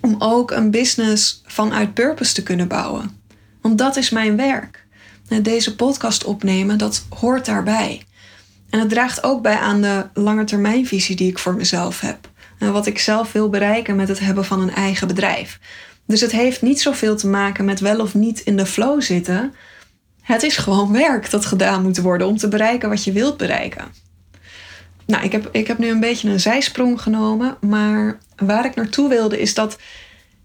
Om 0.00 0.16
ook 0.18 0.50
een 0.50 0.70
business 0.70 1.42
vanuit 1.46 1.94
purpose 1.94 2.34
te 2.34 2.42
kunnen 2.42 2.68
bouwen. 2.68 3.20
Want 3.60 3.78
dat 3.78 3.96
is 3.96 4.10
mijn 4.10 4.36
werk. 4.36 4.86
Deze 5.42 5.74
podcast 5.74 6.24
opnemen, 6.24 6.78
dat 6.78 7.06
hoort 7.08 7.44
daarbij. 7.44 8.02
En 8.70 8.78
het 8.78 8.88
draagt 8.88 9.22
ook 9.22 9.42
bij 9.42 9.56
aan 9.56 9.82
de 9.82 10.06
langetermijnvisie 10.14 11.16
die 11.16 11.30
ik 11.30 11.38
voor 11.38 11.54
mezelf 11.54 12.00
heb. 12.00 12.30
Wat 12.58 12.86
ik 12.86 12.98
zelf 12.98 13.32
wil 13.32 13.48
bereiken 13.48 13.96
met 13.96 14.08
het 14.08 14.18
hebben 14.18 14.44
van 14.44 14.60
een 14.60 14.74
eigen 14.74 15.06
bedrijf. 15.06 15.58
Dus 16.06 16.20
het 16.20 16.32
heeft 16.32 16.62
niet 16.62 16.80
zoveel 16.80 17.16
te 17.16 17.26
maken 17.26 17.64
met 17.64 17.80
wel 17.80 18.00
of 18.00 18.14
niet 18.14 18.40
in 18.40 18.56
de 18.56 18.66
flow 18.66 19.02
zitten. 19.02 19.54
Het 20.28 20.42
is 20.42 20.56
gewoon 20.56 20.92
werk 20.92 21.30
dat 21.30 21.44
gedaan 21.44 21.82
moet 21.82 21.98
worden 21.98 22.26
om 22.26 22.36
te 22.36 22.48
bereiken 22.48 22.88
wat 22.88 23.04
je 23.04 23.12
wilt 23.12 23.36
bereiken. 23.36 23.84
Nou, 25.06 25.24
ik 25.24 25.32
heb, 25.32 25.48
ik 25.52 25.66
heb 25.66 25.78
nu 25.78 25.88
een 25.88 26.00
beetje 26.00 26.30
een 26.30 26.40
zijsprong 26.40 27.02
genomen, 27.02 27.56
maar 27.60 28.18
waar 28.36 28.64
ik 28.64 28.74
naartoe 28.74 29.08
wilde 29.08 29.40
is 29.40 29.54
dat 29.54 29.78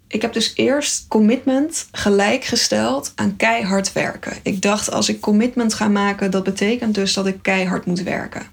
ik 0.07 0.21
heb 0.21 0.33
dus 0.33 0.53
eerst 0.55 1.07
commitment 1.07 1.87
gelijkgesteld 1.91 3.11
aan 3.15 3.35
keihard 3.35 3.93
werken. 3.93 4.37
Ik 4.43 4.61
dacht 4.61 4.91
als 4.91 5.09
ik 5.09 5.19
commitment 5.19 5.73
ga 5.73 5.87
maken, 5.87 6.31
dat 6.31 6.43
betekent 6.43 6.95
dus 6.95 7.13
dat 7.13 7.27
ik 7.27 7.41
keihard 7.41 7.85
moet 7.85 8.03
werken. 8.03 8.45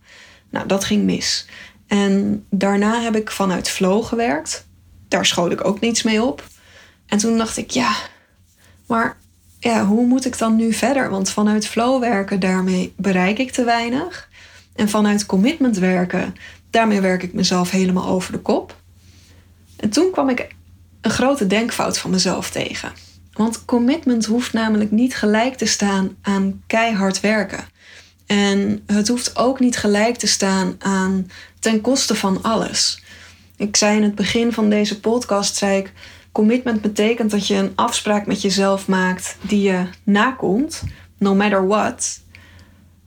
Nou, 0.48 0.66
dat 0.66 0.84
ging 0.84 1.04
mis. 1.04 1.46
En 1.86 2.44
daarna 2.50 3.00
heb 3.00 3.16
ik 3.16 3.30
vanuit 3.30 3.68
flow 3.68 4.04
gewerkt. 4.04 4.66
Daar 5.08 5.26
schoot 5.26 5.52
ik 5.52 5.64
ook 5.64 5.80
niets 5.80 6.02
mee 6.02 6.22
op. 6.22 6.44
En 7.06 7.18
toen 7.18 7.38
dacht 7.38 7.56
ik, 7.56 7.70
ja, 7.70 7.92
maar 8.86 9.16
ja, 9.60 9.86
hoe 9.86 10.06
moet 10.06 10.24
ik 10.24 10.38
dan 10.38 10.56
nu 10.56 10.72
verder? 10.72 11.10
Want 11.10 11.30
vanuit 11.30 11.66
flow 11.66 12.00
werken, 12.00 12.40
daarmee 12.40 12.92
bereik 12.96 13.38
ik 13.38 13.50
te 13.50 13.64
weinig. 13.64 14.28
En 14.74 14.88
vanuit 14.88 15.26
commitment 15.26 15.78
werken, 15.78 16.34
daarmee 16.70 17.00
werk 17.00 17.22
ik 17.22 17.32
mezelf 17.32 17.70
helemaal 17.70 18.06
over 18.06 18.32
de 18.32 18.38
kop. 18.38 18.76
En 19.76 19.90
toen 19.90 20.10
kwam 20.10 20.28
ik 20.28 20.48
een 21.00 21.10
grote 21.10 21.46
denkfout 21.46 21.98
van 21.98 22.10
mezelf 22.10 22.50
tegen. 22.50 22.92
Want 23.32 23.64
commitment 23.64 24.26
hoeft 24.26 24.52
namelijk 24.52 24.90
niet 24.90 25.16
gelijk 25.16 25.54
te 25.54 25.66
staan 25.66 26.16
aan 26.22 26.62
keihard 26.66 27.20
werken. 27.20 27.64
En 28.26 28.82
het 28.86 29.08
hoeft 29.08 29.36
ook 29.36 29.60
niet 29.60 29.76
gelijk 29.76 30.16
te 30.16 30.26
staan 30.26 30.74
aan 30.78 31.30
ten 31.58 31.80
koste 31.80 32.14
van 32.14 32.42
alles. 32.42 33.02
Ik 33.56 33.76
zei 33.76 33.96
in 33.96 34.02
het 34.02 34.14
begin 34.14 34.52
van 34.52 34.70
deze 34.70 35.00
podcast, 35.00 35.56
zei 35.56 35.78
ik, 35.78 35.92
commitment 36.32 36.80
betekent 36.80 37.30
dat 37.30 37.46
je 37.46 37.54
een 37.54 37.72
afspraak 37.74 38.26
met 38.26 38.42
jezelf 38.42 38.88
maakt 38.88 39.36
die 39.40 39.62
je 39.62 39.86
nakomt, 40.04 40.82
no 41.18 41.34
matter 41.34 41.66
what. 41.66 42.20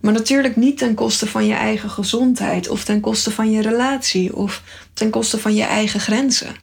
Maar 0.01 0.13
natuurlijk 0.13 0.55
niet 0.55 0.77
ten 0.77 0.93
koste 0.93 1.27
van 1.27 1.45
je 1.45 1.53
eigen 1.53 1.89
gezondheid 1.89 2.69
of 2.69 2.83
ten 2.83 2.99
koste 2.99 3.31
van 3.31 3.51
je 3.51 3.61
relatie 3.61 4.35
of 4.35 4.63
ten 4.93 5.09
koste 5.09 5.39
van 5.39 5.55
je 5.55 5.63
eigen 5.63 5.99
grenzen. 5.99 6.55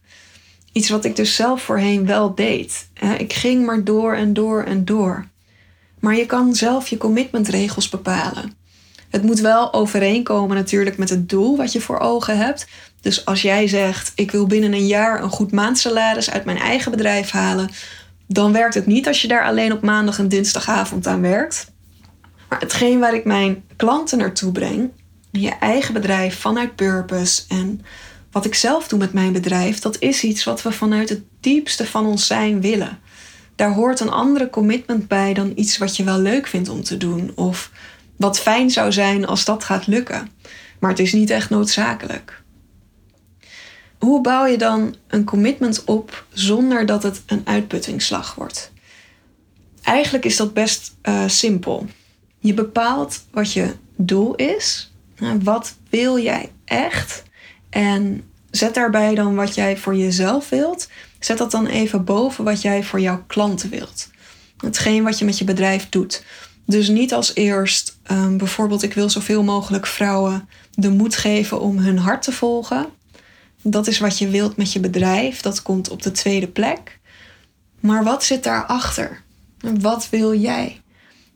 Iets 0.72 0.88
wat 0.88 1.04
ik 1.04 1.16
dus 1.16 1.34
zelf 1.34 1.62
voorheen 1.62 2.06
wel 2.06 2.34
deed. 2.34 2.88
Ik 3.18 3.32
ging 3.32 3.66
maar 3.66 3.84
door 3.84 4.14
en 4.14 4.32
door 4.32 4.62
en 4.62 4.84
door. 4.84 5.26
Maar 6.00 6.16
je 6.16 6.26
kan 6.26 6.54
zelf 6.54 6.88
je 6.88 6.96
commitmentregels 6.96 7.88
bepalen. 7.88 8.58
Het 9.10 9.22
moet 9.22 9.40
wel 9.40 9.72
overeenkomen 9.72 10.56
natuurlijk 10.56 10.98
met 10.98 11.10
het 11.10 11.28
doel 11.28 11.56
wat 11.56 11.72
je 11.72 11.80
voor 11.80 11.98
ogen 11.98 12.38
hebt. 12.38 12.66
Dus 13.00 13.24
als 13.24 13.42
jij 13.42 13.68
zegt: 13.68 14.12
Ik 14.14 14.30
wil 14.30 14.46
binnen 14.46 14.72
een 14.72 14.86
jaar 14.86 15.22
een 15.22 15.30
goed 15.30 15.52
maandsalaris 15.52 16.30
uit 16.30 16.44
mijn 16.44 16.58
eigen 16.58 16.90
bedrijf 16.90 17.30
halen, 17.30 17.70
dan 18.26 18.52
werkt 18.52 18.74
het 18.74 18.86
niet 18.86 19.06
als 19.06 19.22
je 19.22 19.28
daar 19.28 19.44
alleen 19.44 19.72
op 19.72 19.82
maandag 19.82 20.18
en 20.18 20.28
dinsdagavond 20.28 21.06
aan 21.06 21.20
werkt. 21.20 21.72
Maar 22.48 22.60
hetgeen 22.60 22.98
waar 22.98 23.14
ik 23.14 23.24
mijn 23.24 23.64
klanten 23.76 24.18
naartoe 24.18 24.52
breng, 24.52 24.90
je 25.30 25.50
eigen 25.60 25.94
bedrijf 25.94 26.38
vanuit 26.40 26.76
purpose 26.76 27.42
en 27.48 27.80
wat 28.30 28.44
ik 28.44 28.54
zelf 28.54 28.88
doe 28.88 28.98
met 28.98 29.12
mijn 29.12 29.32
bedrijf, 29.32 29.78
dat 29.78 29.96
is 29.98 30.22
iets 30.22 30.44
wat 30.44 30.62
we 30.62 30.72
vanuit 30.72 31.08
het 31.08 31.22
diepste 31.40 31.86
van 31.86 32.06
ons 32.06 32.26
zijn 32.26 32.60
willen. 32.60 32.98
Daar 33.56 33.72
hoort 33.72 34.00
een 34.00 34.10
andere 34.10 34.50
commitment 34.50 35.08
bij 35.08 35.34
dan 35.34 35.52
iets 35.54 35.78
wat 35.78 35.96
je 35.96 36.04
wel 36.04 36.18
leuk 36.18 36.46
vindt 36.46 36.68
om 36.68 36.82
te 36.82 36.96
doen. 36.96 37.32
Of 37.34 37.70
wat 38.16 38.40
fijn 38.40 38.70
zou 38.70 38.92
zijn 38.92 39.26
als 39.26 39.44
dat 39.44 39.64
gaat 39.64 39.86
lukken. 39.86 40.28
Maar 40.78 40.90
het 40.90 40.98
is 40.98 41.12
niet 41.12 41.30
echt 41.30 41.50
noodzakelijk. 41.50 42.39
Hoe 44.00 44.20
bouw 44.20 44.44
je 44.44 44.58
dan 44.58 44.94
een 45.08 45.24
commitment 45.24 45.84
op 45.84 46.24
zonder 46.32 46.86
dat 46.86 47.02
het 47.02 47.22
een 47.26 47.42
uitputtingsslag 47.44 48.34
wordt? 48.34 48.72
Eigenlijk 49.82 50.24
is 50.24 50.36
dat 50.36 50.54
best 50.54 50.94
uh, 51.02 51.22
simpel. 51.26 51.86
Je 52.38 52.54
bepaalt 52.54 53.24
wat 53.30 53.52
je 53.52 53.74
doel 53.96 54.34
is. 54.34 54.92
Wat 55.42 55.74
wil 55.90 56.18
jij 56.18 56.50
echt? 56.64 57.22
En 57.70 58.24
zet 58.50 58.74
daarbij 58.74 59.14
dan 59.14 59.34
wat 59.34 59.54
jij 59.54 59.76
voor 59.76 59.96
jezelf 59.96 60.48
wilt. 60.48 60.88
Zet 61.18 61.38
dat 61.38 61.50
dan 61.50 61.66
even 61.66 62.04
boven 62.04 62.44
wat 62.44 62.62
jij 62.62 62.84
voor 62.84 63.00
jouw 63.00 63.24
klanten 63.26 63.70
wilt. 63.70 64.10
Hetgeen 64.56 65.02
wat 65.02 65.18
je 65.18 65.24
met 65.24 65.38
je 65.38 65.44
bedrijf 65.44 65.88
doet. 65.88 66.24
Dus 66.66 66.88
niet 66.88 67.12
als 67.12 67.34
eerst, 67.34 67.98
um, 68.10 68.38
bijvoorbeeld, 68.38 68.82
ik 68.82 68.94
wil 68.94 69.10
zoveel 69.10 69.42
mogelijk 69.42 69.86
vrouwen 69.86 70.48
de 70.70 70.90
moed 70.90 71.16
geven 71.16 71.60
om 71.60 71.78
hun 71.78 71.98
hart 71.98 72.22
te 72.22 72.32
volgen. 72.32 72.86
Dat 73.62 73.86
is 73.86 73.98
wat 73.98 74.18
je 74.18 74.28
wilt 74.28 74.56
met 74.56 74.72
je 74.72 74.80
bedrijf. 74.80 75.40
Dat 75.40 75.62
komt 75.62 75.88
op 75.88 76.02
de 76.02 76.12
tweede 76.12 76.48
plek. 76.48 76.98
Maar 77.80 78.04
wat 78.04 78.24
zit 78.24 78.44
daarachter? 78.44 79.22
Wat 79.60 80.08
wil 80.10 80.34
jij? 80.34 80.80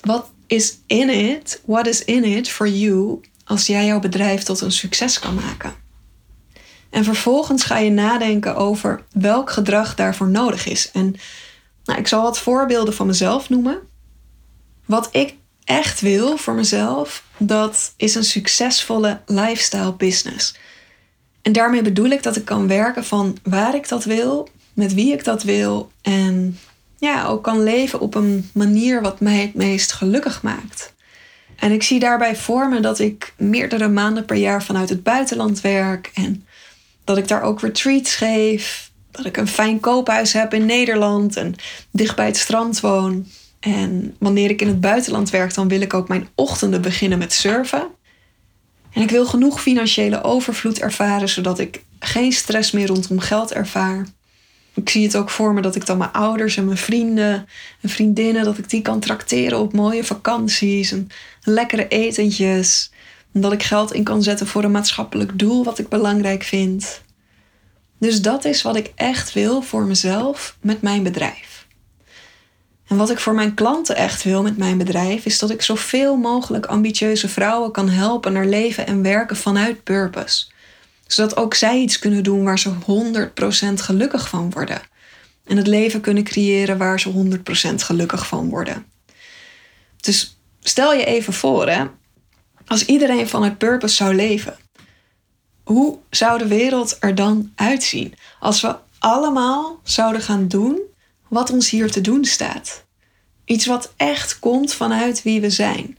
Wat 0.00 0.31
is 0.47 0.78
in 0.87 1.11
it? 1.11 1.61
What 1.64 1.87
is 1.87 2.04
in 2.04 2.25
it 2.25 2.49
for 2.49 2.69
you 2.69 3.21
als 3.45 3.66
jij 3.66 3.87
jouw 3.87 4.00
bedrijf 4.00 4.43
tot 4.43 4.61
een 4.61 4.73
succes 4.73 5.19
kan 5.19 5.35
maken? 5.35 5.75
En 6.90 7.04
vervolgens 7.04 7.64
ga 7.64 7.78
je 7.78 7.90
nadenken 7.90 8.57
over 8.57 9.04
welk 9.12 9.50
gedrag 9.50 9.95
daarvoor 9.95 10.28
nodig 10.28 10.66
is. 10.66 10.90
En 10.90 11.16
nou, 11.85 11.99
ik 11.99 12.09
zal 12.09 12.23
wat 12.23 12.38
voorbeelden 12.38 12.95
van 12.95 13.07
mezelf 13.07 13.49
noemen. 13.49 13.78
Wat 14.85 15.09
ik 15.12 15.35
echt 15.64 16.00
wil 16.00 16.37
voor 16.37 16.54
mezelf, 16.54 17.25
dat 17.37 17.93
is 17.97 18.14
een 18.14 18.25
succesvolle 18.25 19.21
lifestyle 19.26 19.93
business. 19.93 20.54
En 21.44 21.52
daarmee 21.52 21.82
bedoel 21.82 22.10
ik 22.10 22.22
dat 22.22 22.36
ik 22.36 22.44
kan 22.44 22.68
werken 22.68 23.04
van 23.04 23.36
waar 23.42 23.74
ik 23.74 23.88
dat 23.88 24.04
wil, 24.04 24.48
met 24.72 24.94
wie 24.94 25.12
ik 25.12 25.24
dat 25.24 25.42
wil 25.42 25.90
en 26.02 26.58
ja, 26.98 27.26
ook 27.26 27.42
kan 27.42 27.62
leven 27.62 28.00
op 28.00 28.14
een 28.14 28.50
manier 28.54 29.02
wat 29.02 29.20
mij 29.20 29.36
het 29.36 29.54
meest 29.54 29.92
gelukkig 29.92 30.42
maakt. 30.42 30.92
En 31.56 31.72
ik 31.72 31.82
zie 31.82 31.98
daarbij 31.98 32.36
voor 32.36 32.68
me 32.68 32.80
dat 32.80 32.98
ik 32.98 33.34
meerdere 33.36 33.88
maanden 33.88 34.24
per 34.24 34.36
jaar 34.36 34.62
vanuit 34.62 34.88
het 34.88 35.02
buitenland 35.02 35.60
werk 35.60 36.10
en 36.14 36.46
dat 37.04 37.16
ik 37.16 37.28
daar 37.28 37.42
ook 37.42 37.60
retreats 37.60 38.14
geef. 38.14 38.90
Dat 39.10 39.24
ik 39.24 39.36
een 39.36 39.48
fijn 39.48 39.80
koophuis 39.80 40.32
heb 40.32 40.54
in 40.54 40.66
Nederland 40.66 41.36
en 41.36 41.54
dicht 41.90 42.16
bij 42.16 42.26
het 42.26 42.36
strand 42.36 42.80
woon. 42.80 43.26
En 43.60 44.16
wanneer 44.18 44.50
ik 44.50 44.60
in 44.60 44.68
het 44.68 44.80
buitenland 44.80 45.30
werk, 45.30 45.54
dan 45.54 45.68
wil 45.68 45.80
ik 45.80 45.94
ook 45.94 46.08
mijn 46.08 46.28
ochtenden 46.34 46.82
beginnen 46.82 47.18
met 47.18 47.32
surfen. 47.32 47.86
En 48.94 49.02
ik 49.02 49.10
wil 49.10 49.26
genoeg 49.26 49.62
financiële 49.62 50.22
overvloed 50.22 50.78
ervaren, 50.78 51.28
zodat 51.28 51.58
ik 51.58 51.82
geen 51.98 52.32
stress 52.32 52.70
meer 52.70 52.86
rondom 52.86 53.18
geld 53.18 53.52
ervaar. 53.52 54.06
Ik 54.74 54.88
zie 54.88 55.02
het 55.02 55.16
ook 55.16 55.30
voor 55.30 55.54
me 55.54 55.60
dat 55.60 55.76
ik 55.76 55.86
dan 55.86 55.98
mijn 55.98 56.12
ouders 56.12 56.56
en 56.56 56.64
mijn 56.64 56.76
vrienden 56.76 57.46
en 57.80 57.88
vriendinnen, 57.88 58.44
dat 58.44 58.58
ik 58.58 58.70
die 58.70 58.82
kan 58.82 59.00
trakteren 59.00 59.58
op 59.58 59.72
mooie 59.72 60.04
vakanties 60.04 60.92
en 60.92 61.08
lekkere 61.42 61.88
etentjes. 61.88 62.90
En 63.32 63.40
dat 63.40 63.52
ik 63.52 63.62
geld 63.62 63.92
in 63.92 64.04
kan 64.04 64.22
zetten 64.22 64.46
voor 64.46 64.64
een 64.64 64.70
maatschappelijk 64.70 65.38
doel 65.38 65.64
wat 65.64 65.78
ik 65.78 65.88
belangrijk 65.88 66.42
vind. 66.42 67.02
Dus 67.98 68.22
dat 68.22 68.44
is 68.44 68.62
wat 68.62 68.76
ik 68.76 68.92
echt 68.94 69.32
wil 69.32 69.62
voor 69.62 69.84
mezelf 69.84 70.56
met 70.60 70.82
mijn 70.82 71.02
bedrijf. 71.02 71.63
En 72.87 72.97
wat 72.97 73.11
ik 73.11 73.19
voor 73.19 73.35
mijn 73.35 73.55
klanten 73.55 73.97
echt 73.97 74.23
wil 74.23 74.43
met 74.43 74.57
mijn 74.57 74.79
bedrijf 74.79 75.25
is 75.25 75.38
dat 75.38 75.50
ik 75.50 75.62
zoveel 75.62 76.17
mogelijk 76.17 76.67
ambitieuze 76.67 77.29
vrouwen 77.29 77.73
kan 77.73 77.88
helpen 77.88 78.33
naar 78.33 78.47
leven 78.47 78.87
en 78.87 79.03
werken 79.03 79.37
vanuit 79.37 79.85
purpose. 79.85 80.47
Zodat 81.07 81.37
ook 81.37 81.55
zij 81.55 81.79
iets 81.79 81.99
kunnen 81.99 82.23
doen 82.23 82.45
waar 82.45 82.59
ze 82.59 82.71
100% 82.71 83.75
gelukkig 83.75 84.29
van 84.29 84.50
worden. 84.50 84.83
En 85.45 85.57
het 85.57 85.67
leven 85.67 86.00
kunnen 86.00 86.25
creëren 86.25 86.79
waar 86.79 87.00
ze 87.00 87.38
100% 87.73 87.75
gelukkig 87.75 88.26
van 88.26 88.49
worden. 88.49 88.87
Dus 90.00 90.38
stel 90.61 90.93
je 90.93 91.05
even 91.05 91.33
voor, 91.33 91.69
hè, 91.69 91.85
als 92.67 92.85
iedereen 92.85 93.29
vanuit 93.29 93.59
purpose 93.59 93.95
zou 93.95 94.14
leven, 94.14 94.57
hoe 95.62 95.99
zou 96.11 96.38
de 96.38 96.47
wereld 96.47 96.97
er 97.00 97.14
dan 97.14 97.53
uitzien? 97.55 98.14
Als 98.41 98.61
we 98.61 98.76
allemaal 98.99 99.81
zouden 99.83 100.23
gaan 100.23 100.49
doen 100.49 100.81
wat 101.35 101.50
ons 101.50 101.71
hier 101.71 101.91
te 101.91 102.00
doen 102.00 102.25
staat. 102.25 102.85
Iets 103.45 103.67
wat 103.67 103.93
echt 103.97 104.38
komt 104.38 104.75
vanuit 104.75 105.23
wie 105.23 105.41
we 105.41 105.50
zijn. 105.50 105.99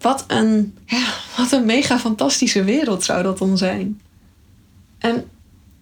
Wat 0.00 0.24
een, 0.26 0.78
wat 1.36 1.52
een 1.52 1.64
mega 1.64 1.98
fantastische 1.98 2.64
wereld 2.64 3.04
zou 3.04 3.22
dat 3.22 3.38
dan 3.38 3.58
zijn. 3.58 4.00
En 4.98 5.30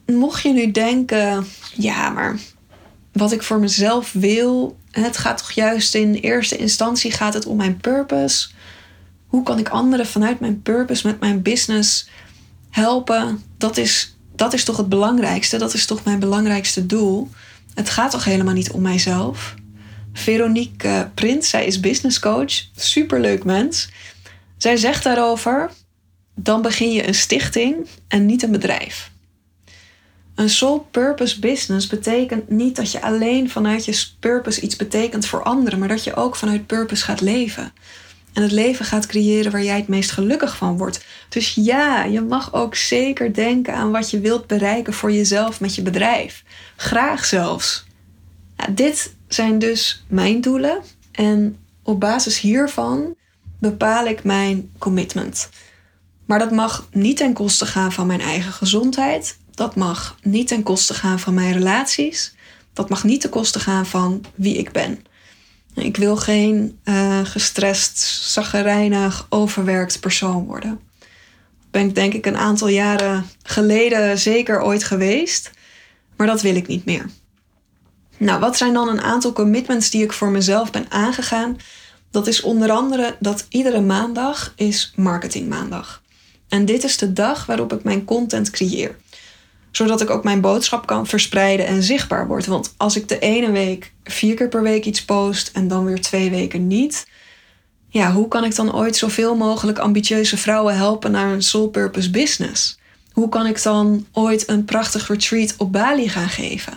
mocht 0.07 0.43
je 0.43 0.53
nu 0.53 0.71
denken, 0.71 1.47
ja, 1.75 2.11
maar 2.11 2.39
wat 3.13 3.33
ik 3.33 3.43
voor 3.43 3.59
mezelf 3.59 4.13
wil, 4.13 4.77
het 4.91 5.17
gaat 5.17 5.39
toch 5.39 5.53
juist 5.53 5.95
in 5.95 6.15
eerste 6.15 6.57
instantie 6.57 7.11
gaat 7.11 7.35
het 7.35 7.47
om 7.47 7.57
mijn 7.57 7.77
purpose. 7.77 8.49
hoe 9.27 9.43
kan 9.43 9.59
ik 9.59 9.69
anderen 9.69 10.07
vanuit 10.07 10.41
mijn 10.41 10.63
purpose, 10.63 11.07
met 11.07 11.21
mijn 11.21 11.43
business 11.43 12.09
helpen? 12.71 13.43
Dat 13.59 13.77
is, 13.77 14.17
dat 14.37 14.53
is 14.53 14.65
toch 14.65 14.77
het 14.77 14.89
belangrijkste. 14.89 15.59
Dat 15.59 15.75
is 15.75 15.87
toch 15.87 16.05
mijn 16.05 16.19
belangrijkste 16.19 16.87
doel. 16.87 17.31
Het 17.75 17.91
gaat 17.91 18.11
toch 18.11 18.25
helemaal 18.25 18.55
niet 18.55 18.71
om 18.71 18.83
mijzelf. 18.83 19.55
Veronique 20.13 20.89
uh, 20.89 21.03
Prins, 21.15 21.49
zij 21.49 21.67
is 21.67 21.81
business 21.81 22.19
coach. 22.19 22.53
Superleuk 22.77 23.45
mens. 23.45 23.89
Zij 24.57 24.77
zegt 24.77 25.05
daarover: 25.05 25.71
dan 26.35 26.63
begin 26.63 26.93
je 26.93 27.07
een 27.07 27.15
stichting 27.15 27.87
en 28.09 28.27
niet 28.27 28.43
een 28.43 28.53
bedrijf. 28.53 29.11
Een 30.35 30.51
sole 30.51 30.83
purpose 30.91 31.39
business 31.39 31.87
betekent 31.87 32.51
niet 32.51 32.77
dat 32.77 32.93
je 32.93 33.03
alleen 33.03 33.51
vanuit 33.51 33.85
je 33.85 34.07
purpose 34.21 34.61
iets 34.61 34.77
betekent 34.77 35.27
voor 35.27 35.43
anderen, 35.43 35.79
maar 35.79 35.89
dat 35.89 36.05
je 36.05 36.15
ook 36.15 36.37
vanuit 36.37 36.67
purpose 36.67 37.05
gaat 37.05 37.21
leven. 37.21 37.73
En 38.33 38.43
het 38.43 38.53
leven 38.53 38.85
gaat 38.85 39.07
creëren 39.07 39.53
waar 39.53 39.63
jij 39.63 39.77
het 39.77 39.89
meest 39.89 40.11
gelukkig 40.11 40.57
van 40.57 40.77
wordt. 40.77 41.05
Dus 41.29 41.55
ja, 41.55 42.05
je 42.05 42.21
mag 42.21 42.55
ook 42.55 42.75
zeker 42.75 43.35
denken 43.35 43.75
aan 43.75 43.91
wat 43.91 44.11
je 44.11 44.21
wilt 44.21 44.47
bereiken 44.47 44.93
voor 44.93 45.13
jezelf 45.13 45.61
met 45.61 45.75
je 45.75 45.83
bedrijf. 45.83 46.45
Graag 46.77 47.25
zelfs. 47.25 47.85
dit 48.71 49.15
zijn 49.29 49.59
dus 49.59 50.05
mijn 50.09 50.41
doelen. 50.41 50.83
En 51.13 51.57
op 51.83 52.01
basis 52.01 52.41
hiervan 52.41 53.15
bepaal 53.59 54.07
ik 54.07 54.25
mijn 54.25 54.71
commitment. 54.79 55.49
Maar 56.27 56.39
dat 56.39 56.51
mag 56.51 56.89
niet 56.93 57.17
ten 57.17 57.33
koste 57.33 57.67
gaan 57.67 57.93
van 57.93 58.07
mijn 58.07 58.21
eigen 58.21 58.53
gezondheid. 58.53 59.39
Dat 59.51 59.77
mag 59.77 60.17
niet 60.23 60.49
ten 60.49 60.63
koste 60.63 60.95
gaan 60.95 61.21
van 61.21 61.35
mijn 61.35 61.53
relaties. 61.53 62.35
Dat 62.73 62.89
mag 62.89 63.05
niet 63.05 63.21
ten 63.21 63.31
koste 63.31 63.61
gaan 63.61 63.87
van 63.87 64.25
wie 64.35 64.57
ik 64.57 64.73
ben. 64.73 65.05
Ik 65.75 65.97
wil 65.97 66.17
geen 66.17 66.79
uh, 66.85 67.21
gestrest, 67.25 67.99
zaggerijnig, 68.33 69.27
overwerkt 69.29 70.01
persoon 70.01 70.45
worden. 70.45 70.81
Ben 71.71 71.89
ik 71.89 71.95
denk 71.95 72.15
ik 72.15 72.27
een 72.27 72.37
aantal 72.37 72.69
jaren 72.69 73.25
geleden 73.43 74.19
zeker 74.19 74.63
ooit 74.63 74.85
geweest. 74.85 75.51
Maar 76.17 76.27
dat 76.27 76.43
wil 76.43 76.55
ik 76.57 76.67
niet 76.67 76.85
meer. 76.85 77.07
Nou, 78.17 78.41
wat 78.41 78.57
zijn 78.57 78.73
dan 78.73 78.89
een 78.89 79.01
aantal 79.01 79.33
commitments 79.33 79.91
die 79.91 80.03
ik 80.03 80.13
voor 80.13 80.31
mezelf 80.31 80.71
ben 80.71 80.91
aangegaan? 80.91 81.57
Dat 82.11 82.27
is 82.27 82.43
onder 82.43 82.71
andere 82.71 83.17
dat 83.21 83.47
iedere 83.49 83.81
maandag 83.81 84.53
is 84.57 84.93
marketingmaandag. 84.97 86.03
En 86.49 86.65
dit 86.65 86.85
is 86.85 86.97
de 86.97 87.13
dag 87.13 87.47
waarop 87.47 87.73
ik 87.73 87.85
mijn 87.85 88.05
content 88.05 88.51
creëer 88.51 88.97
zodat 89.73 90.01
ik 90.01 90.11
ook 90.11 90.25
mijn 90.25 90.41
boodschap 90.41 90.87
kan 90.87 91.07
verspreiden 91.07 91.67
en 91.67 91.83
zichtbaar 91.83 92.27
word. 92.27 92.47
Want 92.47 92.75
als 92.77 92.97
ik 92.97 93.09
de 93.09 93.19
ene 93.19 93.51
week 93.51 93.93
vier 94.05 94.35
keer 94.35 94.49
per 94.49 94.63
week 94.63 94.85
iets 94.85 95.05
post 95.05 95.51
en 95.53 95.69
dan 95.69 95.85
weer 95.85 96.01
twee 96.01 96.31
weken 96.31 96.67
niet. 96.67 97.07
Ja, 97.89 98.13
hoe 98.13 98.29
kan 98.29 98.45
ik 98.45 98.55
dan 98.55 98.75
ooit 98.75 98.97
zoveel 98.97 99.37
mogelijk 99.37 99.79
ambitieuze 99.79 100.37
vrouwen 100.37 100.77
helpen 100.77 101.11
naar 101.11 101.33
een 101.33 101.43
soul 101.43 101.69
purpose 101.69 102.11
business? 102.11 102.79
Hoe 103.13 103.29
kan 103.29 103.47
ik 103.47 103.63
dan 103.63 104.07
ooit 104.13 104.49
een 104.49 104.65
prachtig 104.65 105.09
retreat 105.09 105.55
op 105.57 105.73
Bali 105.73 106.09
gaan 106.09 106.29
geven? 106.29 106.73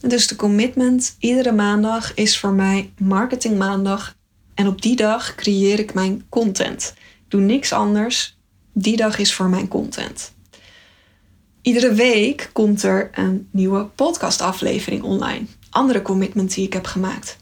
Dus 0.00 0.26
de 0.26 0.36
commitment 0.36 1.16
iedere 1.18 1.52
maandag 1.52 2.14
is 2.14 2.38
voor 2.38 2.52
mij 2.52 2.92
marketing 2.98 3.58
maandag. 3.58 4.16
En 4.54 4.66
op 4.66 4.82
die 4.82 4.96
dag 4.96 5.34
creëer 5.34 5.78
ik 5.78 5.94
mijn 5.94 6.26
content. 6.28 6.94
Doe 7.28 7.40
niks 7.40 7.72
anders. 7.72 8.36
Die 8.72 8.96
dag 8.96 9.18
is 9.18 9.34
voor 9.34 9.48
mijn 9.48 9.68
content. 9.68 10.32
Iedere 11.62 11.92
week 11.92 12.50
komt 12.52 12.82
er 12.82 13.10
een 13.14 13.48
nieuwe 13.50 13.84
podcastaflevering 13.84 15.02
online. 15.02 15.46
Andere 15.70 16.02
commitment 16.02 16.54
die 16.54 16.66
ik 16.66 16.72
heb 16.72 16.86
gemaakt. 16.86 17.36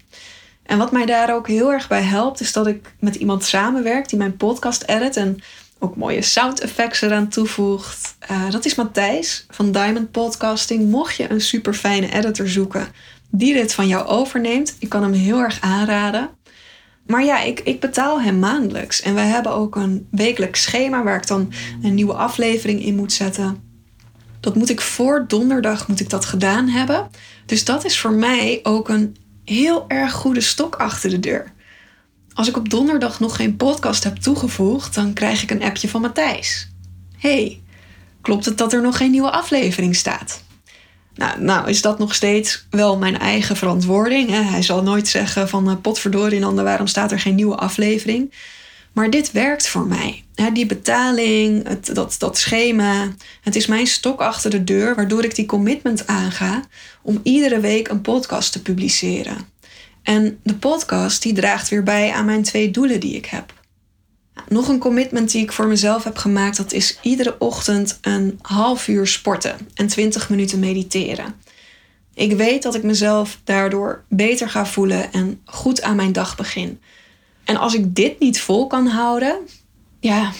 En 0.62 0.78
wat 0.78 0.92
mij 0.92 1.06
daar 1.06 1.34
ook 1.34 1.48
heel 1.48 1.72
erg 1.72 1.88
bij 1.88 2.02
helpt, 2.02 2.40
is 2.40 2.52
dat 2.52 2.66
ik 2.66 2.94
met 2.98 3.14
iemand 3.14 3.44
samenwerk 3.44 4.08
die 4.08 4.18
mijn 4.18 4.36
podcast 4.36 4.82
edit 4.82 5.16
en 5.16 5.42
ook 5.78 5.96
mooie 5.96 6.22
sound 6.22 6.60
effects 6.60 7.00
eraan 7.00 7.28
toevoegt. 7.28 8.16
Uh, 8.30 8.50
dat 8.50 8.64
is 8.64 8.74
Matthijs 8.74 9.46
van 9.50 9.72
Diamond 9.72 10.10
Podcasting. 10.10 10.90
Mocht 10.90 11.16
je 11.16 11.30
een 11.30 11.40
super 11.40 11.74
fijne 11.74 12.12
editor 12.12 12.48
zoeken 12.48 12.88
die 13.30 13.54
dit 13.54 13.74
van 13.74 13.88
jou 13.88 14.06
overneemt, 14.06 14.76
ik 14.78 14.88
kan 14.88 15.02
hem 15.02 15.12
heel 15.12 15.38
erg 15.38 15.60
aanraden. 15.60 16.30
Maar 17.06 17.24
ja, 17.24 17.42
ik, 17.42 17.60
ik 17.60 17.80
betaal 17.80 18.20
hem 18.20 18.38
maandelijks. 18.38 19.02
En 19.02 19.14
wij 19.14 19.26
hebben 19.26 19.52
ook 19.52 19.76
een 19.76 20.06
wekelijks 20.10 20.62
schema 20.62 21.02
waar 21.02 21.16
ik 21.16 21.26
dan 21.26 21.52
een 21.82 21.94
nieuwe 21.94 22.12
aflevering 22.14 22.84
in 22.84 22.94
moet 22.94 23.12
zetten. 23.12 23.69
Dat 24.40 24.54
moet 24.54 24.70
ik 24.70 24.80
voor 24.80 25.24
donderdag 25.28 25.88
moet 25.88 26.00
ik 26.00 26.10
dat 26.10 26.24
gedaan 26.24 26.68
hebben. 26.68 27.10
Dus 27.46 27.64
dat 27.64 27.84
is 27.84 27.98
voor 27.98 28.12
mij 28.12 28.60
ook 28.62 28.88
een 28.88 29.16
heel 29.44 29.84
erg 29.88 30.12
goede 30.12 30.40
stok 30.40 30.74
achter 30.74 31.10
de 31.10 31.20
deur. 31.20 31.52
Als 32.34 32.48
ik 32.48 32.56
op 32.56 32.70
donderdag 32.70 33.20
nog 33.20 33.36
geen 33.36 33.56
podcast 33.56 34.04
heb 34.04 34.16
toegevoegd, 34.16 34.94
dan 34.94 35.12
krijg 35.12 35.42
ik 35.42 35.50
een 35.50 35.62
appje 35.62 35.88
van 35.88 36.00
Matthijs. 36.00 36.68
hey, 37.18 37.62
klopt 38.20 38.44
het 38.44 38.58
dat 38.58 38.72
er 38.72 38.82
nog 38.82 38.96
geen 38.96 39.10
nieuwe 39.10 39.30
aflevering 39.30 39.96
staat? 39.96 40.42
Nou, 41.14 41.40
nou 41.42 41.68
is 41.68 41.82
dat 41.82 41.98
nog 41.98 42.14
steeds 42.14 42.66
wel 42.70 42.98
mijn 42.98 43.18
eigen 43.18 43.56
verantwoording. 43.56 44.30
Hij 44.30 44.62
zal 44.62 44.82
nooit 44.82 45.08
zeggen 45.08 45.48
van 45.48 45.70
uh, 45.70 45.76
potverdorie, 45.82 46.40
waarom 46.46 46.86
staat 46.86 47.12
er 47.12 47.20
geen 47.20 47.34
nieuwe 47.34 47.56
aflevering? 47.56 48.32
Maar 48.92 49.10
dit 49.10 49.32
werkt 49.32 49.68
voor 49.68 49.86
mij. 49.86 50.24
die 50.52 50.66
betaling, 50.66 51.68
het, 51.68 51.94
dat, 51.94 52.16
dat 52.18 52.38
schema. 52.38 53.08
Het 53.40 53.56
is 53.56 53.66
mijn 53.66 53.86
stok 53.86 54.20
achter 54.20 54.50
de 54.50 54.64
deur, 54.64 54.94
waardoor 54.94 55.24
ik 55.24 55.34
die 55.34 55.46
commitment 55.46 56.06
aanga 56.06 56.62
om 57.02 57.20
iedere 57.22 57.60
week 57.60 57.88
een 57.88 58.00
podcast 58.00 58.52
te 58.52 58.62
publiceren. 58.62 59.36
En 60.02 60.40
de 60.42 60.54
podcast 60.54 61.22
die 61.22 61.32
draagt 61.32 61.68
weer 61.68 61.82
bij 61.82 62.12
aan 62.12 62.24
mijn 62.24 62.42
twee 62.42 62.70
doelen 62.70 63.00
die 63.00 63.14
ik 63.14 63.26
heb. 63.26 63.52
Nog 64.48 64.68
een 64.68 64.78
commitment 64.78 65.30
die 65.30 65.42
ik 65.42 65.52
voor 65.52 65.66
mezelf 65.66 66.04
heb 66.04 66.16
gemaakt, 66.16 66.56
dat 66.56 66.72
is 66.72 66.98
iedere 67.02 67.38
ochtend 67.38 67.98
een 68.00 68.38
half 68.42 68.88
uur 68.88 69.06
sporten 69.06 69.56
en 69.74 69.86
20 69.86 70.30
minuten 70.30 70.58
mediteren. 70.58 71.34
Ik 72.14 72.32
weet 72.32 72.62
dat 72.62 72.74
ik 72.74 72.82
mezelf 72.82 73.40
daardoor 73.44 74.04
beter 74.08 74.48
ga 74.48 74.66
voelen 74.66 75.12
en 75.12 75.40
goed 75.44 75.82
aan 75.82 75.96
mijn 75.96 76.12
dag 76.12 76.36
begin. 76.36 76.80
En 77.44 77.56
als 77.56 77.74
ik 77.74 77.94
dit 77.94 78.18
niet 78.18 78.40
vol 78.40 78.66
kan 78.66 78.86
houden, 78.86 79.38
ja, 80.00 80.32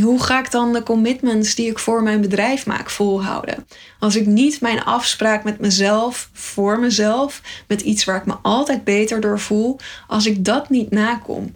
hoe 0.00 0.22
ga 0.22 0.38
ik 0.38 0.50
dan 0.50 0.72
de 0.72 0.82
commitments 0.82 1.54
die 1.54 1.70
ik 1.70 1.78
voor 1.78 2.02
mijn 2.02 2.20
bedrijf 2.20 2.66
maak 2.66 2.90
volhouden? 2.90 3.66
Als 3.98 4.16
ik 4.16 4.26
niet 4.26 4.60
mijn 4.60 4.84
afspraak 4.84 5.44
met 5.44 5.60
mezelf, 5.60 6.30
voor 6.32 6.78
mezelf, 6.78 7.42
met 7.68 7.80
iets 7.80 8.04
waar 8.04 8.16
ik 8.16 8.26
me 8.26 8.34
altijd 8.42 8.84
beter 8.84 9.20
door 9.20 9.40
voel, 9.40 9.78
als 10.06 10.26
ik 10.26 10.44
dat 10.44 10.70
niet 10.70 10.90
nakom, 10.90 11.54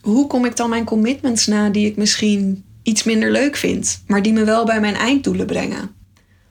hoe 0.00 0.26
kom 0.26 0.44
ik 0.44 0.56
dan 0.56 0.68
mijn 0.68 0.84
commitments 0.84 1.46
na 1.46 1.68
die 1.68 1.86
ik 1.86 1.96
misschien 1.96 2.64
iets 2.82 3.02
minder 3.02 3.30
leuk 3.30 3.56
vind, 3.56 4.02
maar 4.06 4.22
die 4.22 4.32
me 4.32 4.44
wel 4.44 4.64
bij 4.64 4.80
mijn 4.80 4.94
einddoelen 4.94 5.46
brengen? 5.46 5.90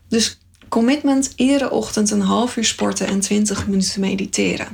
Dus 0.08 0.38
commitment 0.70 1.34
iedere 1.36 1.72
ochtend 1.72 2.12
een 2.12 2.22
half 2.22 2.58
uur 2.58 2.66
sporten 2.66 3.08
en 3.08 3.20
20 3.20 3.68
minuten 3.68 4.02
mediteren. 4.02 4.68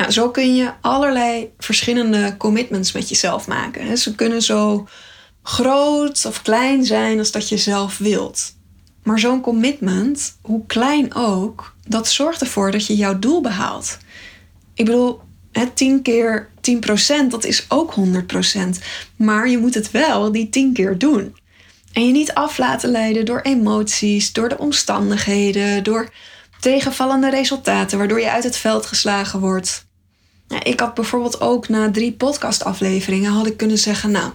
Nou, 0.00 0.12
zo 0.12 0.30
kun 0.30 0.56
je 0.56 0.72
allerlei 0.80 1.50
verschillende 1.58 2.34
commitments 2.36 2.92
met 2.92 3.08
jezelf 3.08 3.46
maken. 3.46 3.98
Ze 3.98 4.14
kunnen 4.14 4.42
zo 4.42 4.88
groot 5.42 6.24
of 6.26 6.42
klein 6.42 6.84
zijn 6.84 7.18
als 7.18 7.30
dat 7.30 7.48
je 7.48 7.56
zelf 7.56 7.98
wilt. 7.98 8.54
Maar 9.02 9.18
zo'n 9.18 9.40
commitment, 9.40 10.38
hoe 10.42 10.66
klein 10.66 11.14
ook, 11.14 11.74
dat 11.86 12.08
zorgt 12.08 12.40
ervoor 12.40 12.70
dat 12.70 12.86
je 12.86 12.96
jouw 12.96 13.18
doel 13.18 13.40
behaalt. 13.40 13.98
Ik 14.74 14.84
bedoel, 14.84 15.20
10 15.74 16.02
keer 16.02 16.48
10%, 16.60 17.26
dat 17.28 17.44
is 17.44 17.66
ook 17.68 17.94
100%. 17.94 18.84
Maar 19.16 19.48
je 19.48 19.58
moet 19.58 19.74
het 19.74 19.90
wel 19.90 20.32
die 20.32 20.48
10 20.48 20.72
keer 20.72 20.98
doen. 20.98 21.36
En 21.92 22.06
je 22.06 22.12
niet 22.12 22.34
af 22.34 22.58
laten 22.58 22.90
leiden 22.90 23.24
door 23.24 23.40
emoties, 23.40 24.32
door 24.32 24.48
de 24.48 24.58
omstandigheden, 24.58 25.84
door 25.84 26.12
tegenvallende 26.60 27.30
resultaten, 27.30 27.98
waardoor 27.98 28.20
je 28.20 28.30
uit 28.30 28.44
het 28.44 28.56
veld 28.56 28.86
geslagen 28.86 29.40
wordt. 29.40 29.88
Ik 30.58 30.80
had 30.80 30.94
bijvoorbeeld 30.94 31.40
ook 31.40 31.68
na 31.68 31.90
drie 31.90 32.12
podcastafleveringen 32.12 33.32
had 33.32 33.46
ik 33.46 33.56
kunnen 33.56 33.78
zeggen, 33.78 34.10
nou, 34.10 34.32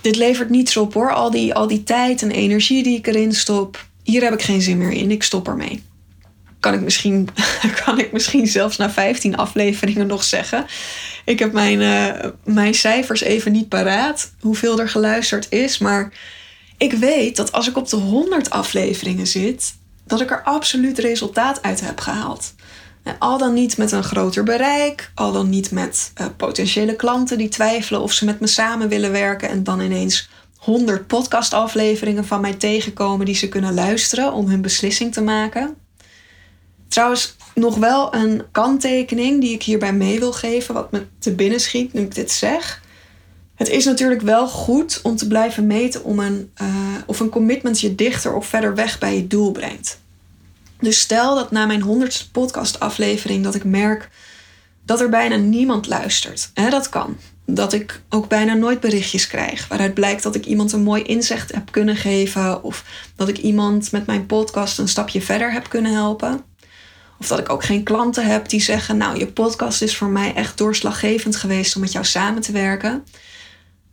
dit 0.00 0.16
levert 0.16 0.50
niets 0.50 0.76
op 0.76 0.94
hoor. 0.94 1.12
Al 1.12 1.30
die, 1.30 1.54
al 1.54 1.66
die 1.66 1.82
tijd 1.82 2.22
en 2.22 2.30
energie 2.30 2.82
die 2.82 2.98
ik 2.98 3.06
erin 3.06 3.34
stop, 3.34 3.86
hier 4.02 4.22
heb 4.22 4.32
ik 4.32 4.42
geen 4.42 4.62
zin 4.62 4.78
meer 4.78 4.92
in. 4.92 5.10
Ik 5.10 5.22
stop 5.22 5.48
ermee. 5.48 5.82
Kan 6.60 6.74
ik 6.74 6.80
misschien, 6.80 7.28
kan 7.84 7.98
ik 7.98 8.12
misschien 8.12 8.46
zelfs 8.46 8.76
na 8.76 8.90
15 8.90 9.36
afleveringen 9.36 10.06
nog 10.06 10.24
zeggen. 10.24 10.66
Ik 11.24 11.38
heb 11.38 11.52
mijn, 11.52 11.80
uh, 11.80 12.30
mijn 12.44 12.74
cijfers 12.74 13.20
even 13.20 13.52
niet 13.52 13.68
paraat, 13.68 14.32
hoeveel 14.40 14.80
er 14.80 14.88
geluisterd 14.88 15.46
is. 15.50 15.78
Maar 15.78 16.12
ik 16.76 16.92
weet 16.92 17.36
dat 17.36 17.52
als 17.52 17.68
ik 17.68 17.76
op 17.76 17.88
de 17.88 17.96
100 17.96 18.50
afleveringen 18.50 19.26
zit, 19.26 19.74
dat 20.06 20.20
ik 20.20 20.30
er 20.30 20.42
absoluut 20.42 20.98
resultaat 20.98 21.62
uit 21.62 21.80
heb 21.80 22.00
gehaald. 22.00 22.54
Al 23.18 23.38
dan 23.38 23.54
niet 23.54 23.76
met 23.76 23.92
een 23.92 24.04
groter 24.04 24.44
bereik, 24.44 25.10
al 25.14 25.32
dan 25.32 25.48
niet 25.48 25.70
met 25.70 26.12
uh, 26.20 26.26
potentiële 26.36 26.96
klanten 26.96 27.38
die 27.38 27.48
twijfelen 27.48 28.00
of 28.00 28.12
ze 28.12 28.24
met 28.24 28.40
me 28.40 28.46
samen 28.46 28.88
willen 28.88 29.12
werken 29.12 29.48
en 29.48 29.64
dan 29.64 29.80
ineens 29.80 30.28
100 30.56 31.06
podcastafleveringen 31.06 32.24
van 32.24 32.40
mij 32.40 32.54
tegenkomen 32.54 33.26
die 33.26 33.34
ze 33.34 33.48
kunnen 33.48 33.74
luisteren 33.74 34.32
om 34.32 34.48
hun 34.48 34.60
beslissing 34.60 35.12
te 35.12 35.22
maken. 35.22 35.76
Trouwens, 36.88 37.36
nog 37.54 37.76
wel 37.76 38.14
een 38.14 38.42
kanttekening 38.52 39.40
die 39.40 39.54
ik 39.54 39.62
hierbij 39.62 39.92
mee 39.92 40.18
wil 40.18 40.32
geven, 40.32 40.74
wat 40.74 40.92
me 40.92 41.06
te 41.18 41.34
binnen 41.34 41.60
schiet 41.60 41.92
nu 41.92 42.00
ik 42.00 42.14
dit 42.14 42.30
zeg. 42.30 42.82
Het 43.54 43.68
is 43.68 43.84
natuurlijk 43.84 44.20
wel 44.20 44.48
goed 44.48 45.00
om 45.02 45.16
te 45.16 45.26
blijven 45.26 45.66
meten 45.66 46.04
om 46.04 46.18
een, 46.18 46.50
uh, 46.62 46.68
of 47.06 47.20
een 47.20 47.28
commitment 47.28 47.80
je 47.80 47.94
dichter 47.94 48.34
of 48.34 48.46
verder 48.46 48.74
weg 48.74 48.98
bij 48.98 49.16
je 49.16 49.26
doel 49.26 49.52
brengt. 49.52 50.00
Dus 50.80 51.00
stel 51.00 51.34
dat 51.34 51.50
na 51.50 51.66
mijn 51.66 51.82
honderdste 51.82 52.30
podcastaflevering 52.30 53.44
dat 53.44 53.54
ik 53.54 53.64
merk 53.64 54.10
dat 54.84 55.00
er 55.00 55.08
bijna 55.08 55.36
niemand 55.36 55.86
luistert. 55.86 56.50
Hè, 56.54 56.70
dat 56.70 56.88
kan. 56.88 57.16
Dat 57.46 57.72
ik 57.72 58.00
ook 58.08 58.28
bijna 58.28 58.54
nooit 58.54 58.80
berichtjes 58.80 59.26
krijg. 59.26 59.68
Waaruit 59.68 59.94
blijkt 59.94 60.22
dat 60.22 60.34
ik 60.34 60.46
iemand 60.46 60.72
een 60.72 60.82
mooi 60.82 61.02
inzicht 61.02 61.52
heb 61.52 61.72
kunnen 61.72 61.96
geven. 61.96 62.62
Of 62.62 62.84
dat 63.16 63.28
ik 63.28 63.38
iemand 63.38 63.92
met 63.92 64.06
mijn 64.06 64.26
podcast 64.26 64.78
een 64.78 64.88
stapje 64.88 65.22
verder 65.22 65.52
heb 65.52 65.68
kunnen 65.68 65.92
helpen. 65.92 66.44
Of 67.18 67.26
dat 67.26 67.38
ik 67.38 67.50
ook 67.50 67.64
geen 67.64 67.82
klanten 67.82 68.26
heb 68.26 68.48
die 68.48 68.60
zeggen: 68.60 68.96
Nou, 68.96 69.18
je 69.18 69.26
podcast 69.26 69.82
is 69.82 69.96
voor 69.96 70.08
mij 70.08 70.34
echt 70.34 70.58
doorslaggevend 70.58 71.36
geweest 71.36 71.74
om 71.74 71.80
met 71.80 71.92
jou 71.92 72.04
samen 72.04 72.42
te 72.42 72.52
werken. 72.52 73.04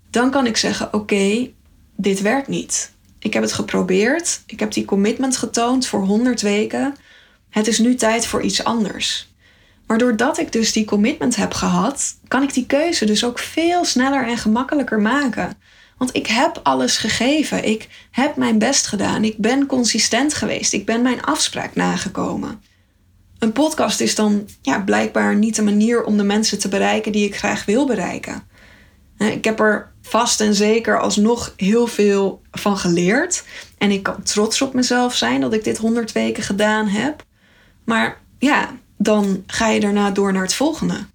Dan 0.10 0.32
kan 0.32 0.46
ik 0.46 0.58
zeggen: 0.58 0.94
Oké, 0.94 1.50
dit 1.96 2.22
werkt 2.22 2.48
niet. 2.48 2.93
Ik 3.24 3.34
heb 3.34 3.44
het 3.44 3.54
geprobeerd. 3.54 4.42
Ik 4.46 4.60
heb 4.60 4.72
die 4.72 4.86
commitment 4.86 5.38
getoond 5.38 5.88
voor 5.88 6.06
100 6.06 6.42
weken. 6.42 6.96
Het 7.50 7.68
is 7.68 7.80
nu 7.80 7.96
tijd 7.96 8.26
voor 8.26 8.42
iets 8.42 8.64
anders. 8.64 9.32
Maar 9.88 9.98
doordat 9.98 10.38
ik 10.38 10.52
dus 10.52 10.72
die 10.72 10.86
commitment 10.86 11.36
heb 11.36 11.54
gehad, 11.54 12.16
kan 12.28 12.44
ik 12.44 12.54
die 12.54 12.66
keuze 12.66 13.06
dus 13.06 13.26
ook 13.26 13.40
veel 13.40 13.86
sneller 13.86 14.28
en 14.28 14.38
gemakkelijker 14.38 15.02
maken. 15.02 15.58
Want 15.98 16.16
ik 16.16 16.28
heb 16.28 16.60
alles 16.64 16.98
gegeven. 16.98 17.66
Ik 17.66 18.08
heb 18.12 18.36
mijn 18.36 18.58
best 18.58 18.88
gedaan. 18.88 19.24
Ik 19.24 19.38
ben 19.38 19.66
consistent 19.66 20.34
geweest. 20.34 20.74
Ik 20.74 20.86
ben 20.86 21.02
mijn 21.02 21.22
afspraak 21.22 21.76
nagekomen. 21.76 22.62
Een 23.40 23.52
podcast 23.52 24.00
is 24.00 24.16
dan 24.16 24.48
ja, 24.62 24.80
blijkbaar 24.80 25.36
niet 25.36 25.56
de 25.56 25.62
manier 25.62 26.04
om 26.04 26.18
de 26.18 26.24
mensen 26.24 26.60
te 26.60 26.68
bereiken 26.68 27.12
die 27.12 27.26
ik 27.26 27.36
graag 27.36 27.66
wil 27.66 27.86
bereiken. 27.86 28.44
Ik 29.18 29.44
heb 29.44 29.60
er 29.60 29.93
vast 30.04 30.42
en 30.42 30.56
zeker 30.56 31.00
alsnog 31.00 31.54
heel 31.58 31.88
veel 31.88 32.42
van 32.52 32.78
geleerd. 32.78 33.44
En 33.78 33.92
ik 33.92 34.04
kan 34.04 34.24
trots 34.24 34.62
op 34.62 34.74
mezelf 34.74 35.16
zijn 35.16 35.42
dat 35.42 35.54
ik 35.54 35.64
dit 35.64 35.78
100 35.78 36.12
weken 36.12 36.44
gedaan 36.44 36.88
heb. 36.88 37.24
Maar 37.86 38.22
ja, 38.40 38.70
dan 38.98 39.44
ga 39.48 39.68
je 39.68 39.80
daarna 39.80 40.12
door 40.12 40.34
naar 40.34 40.42
het 40.42 40.54
volgende. 40.54 41.06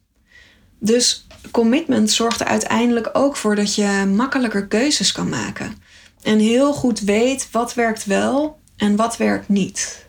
Dus 0.78 1.26
commitment 1.50 2.10
zorgt 2.10 2.40
er 2.40 2.46
uiteindelijk 2.46 3.10
ook 3.12 3.36
voor 3.36 3.54
dat 3.54 3.74
je 3.74 4.12
makkelijker 4.14 4.66
keuzes 4.66 5.12
kan 5.12 5.28
maken. 5.28 5.82
En 6.22 6.38
heel 6.38 6.72
goed 6.72 7.00
weet 7.00 7.48
wat 7.50 7.74
werkt 7.74 8.04
wel 8.04 8.58
en 8.76 8.96
wat 8.96 9.16
werkt 9.16 9.48
niet. 9.48 10.06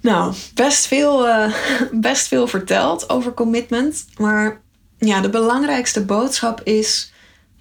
Nou, 0.00 0.34
best 0.54 0.86
veel, 0.86 1.28
uh, 1.28 1.54
best 1.92 2.28
veel 2.28 2.46
verteld 2.46 3.08
over 3.08 3.34
commitment. 3.34 4.04
Maar 4.16 4.60
ja, 4.98 5.20
de 5.20 5.30
belangrijkste 5.30 6.04
boodschap 6.04 6.60
is: 6.62 7.12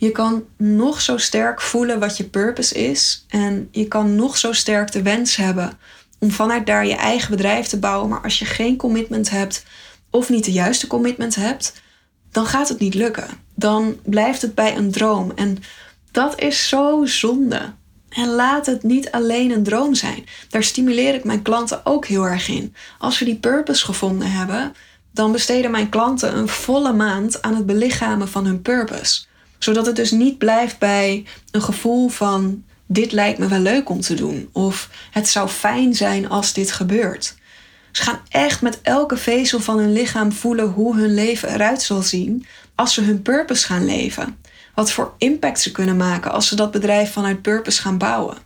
je 0.03 0.11
kan 0.11 0.43
nog 0.57 1.01
zo 1.01 1.17
sterk 1.17 1.61
voelen 1.61 1.99
wat 1.99 2.17
je 2.17 2.23
purpose 2.23 2.75
is. 2.75 3.25
En 3.27 3.67
je 3.71 3.87
kan 3.87 4.15
nog 4.15 4.37
zo 4.37 4.53
sterk 4.53 4.91
de 4.91 5.01
wens 5.01 5.35
hebben 5.35 5.77
om 6.19 6.31
vanuit 6.31 6.65
daar 6.65 6.85
je 6.87 6.95
eigen 6.95 7.31
bedrijf 7.31 7.67
te 7.67 7.79
bouwen. 7.79 8.09
Maar 8.09 8.21
als 8.21 8.39
je 8.39 8.45
geen 8.45 8.77
commitment 8.77 9.29
hebt 9.29 9.65
of 10.09 10.29
niet 10.29 10.45
de 10.45 10.51
juiste 10.51 10.87
commitment 10.87 11.35
hebt, 11.35 11.81
dan 12.31 12.45
gaat 12.45 12.69
het 12.69 12.79
niet 12.79 12.93
lukken. 12.93 13.27
Dan 13.55 13.99
blijft 14.03 14.41
het 14.41 14.55
bij 14.55 14.77
een 14.77 14.91
droom. 14.91 15.31
En 15.35 15.57
dat 16.11 16.41
is 16.41 16.67
zo 16.69 17.05
zonde. 17.05 17.73
En 18.09 18.27
laat 18.27 18.65
het 18.65 18.83
niet 18.83 19.11
alleen 19.11 19.51
een 19.51 19.63
droom 19.63 19.95
zijn. 19.95 20.25
Daar 20.49 20.63
stimuleer 20.63 21.13
ik 21.13 21.23
mijn 21.23 21.41
klanten 21.41 21.85
ook 21.85 22.05
heel 22.05 22.23
erg 22.23 22.47
in. 22.47 22.75
Als 22.99 23.19
we 23.19 23.25
die 23.25 23.39
purpose 23.39 23.85
gevonden 23.85 24.31
hebben, 24.31 24.73
dan 25.11 25.31
besteden 25.31 25.71
mijn 25.71 25.89
klanten 25.89 26.37
een 26.37 26.47
volle 26.47 26.93
maand 26.93 27.41
aan 27.41 27.55
het 27.55 27.65
belichamen 27.65 28.27
van 28.27 28.45
hun 28.45 28.61
purpose. 28.61 29.25
Zodat 29.63 29.85
het 29.85 29.95
dus 29.95 30.11
niet 30.11 30.37
blijft 30.37 30.77
bij 30.77 31.25
een 31.51 31.61
gevoel 31.61 32.09
van 32.09 32.63
dit 32.85 33.11
lijkt 33.11 33.39
me 33.39 33.47
wel 33.47 33.59
leuk 33.59 33.89
om 33.89 34.01
te 34.01 34.13
doen. 34.13 34.49
Of 34.51 34.89
het 35.11 35.27
zou 35.27 35.49
fijn 35.49 35.95
zijn 35.95 36.29
als 36.29 36.53
dit 36.53 36.71
gebeurt. 36.71 37.35
Ze 37.91 38.03
gaan 38.03 38.19
echt 38.29 38.61
met 38.61 38.79
elke 38.81 39.17
vezel 39.17 39.59
van 39.59 39.77
hun 39.77 39.93
lichaam 39.93 40.31
voelen 40.31 40.67
hoe 40.67 40.95
hun 40.95 41.13
leven 41.13 41.53
eruit 41.53 41.81
zal 41.81 42.01
zien 42.01 42.45
als 42.75 42.93
ze 42.93 43.01
hun 43.01 43.21
purpose 43.21 43.65
gaan 43.65 43.85
leven. 43.85 44.37
Wat 44.75 44.91
voor 44.91 45.13
impact 45.17 45.59
ze 45.59 45.71
kunnen 45.71 45.97
maken 45.97 46.31
als 46.31 46.47
ze 46.47 46.55
dat 46.55 46.71
bedrijf 46.71 47.11
vanuit 47.11 47.41
purpose 47.41 47.81
gaan 47.81 47.97
bouwen. 47.97 48.37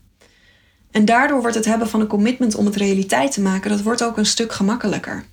En 0.92 1.06
daardoor 1.06 1.42
wordt 1.42 1.56
het 1.56 1.66
hebben 1.66 1.90
van 1.90 2.00
een 2.00 2.08
commitment 2.08 2.56
om 2.56 2.66
het 2.66 2.76
realiteit 2.76 3.32
te 3.32 3.42
maken, 3.42 3.70
dat 3.70 3.82
wordt 3.82 4.04
ook 4.04 4.18
een 4.18 4.26
stuk 4.26 4.54
gemakkelijker. 4.54 5.26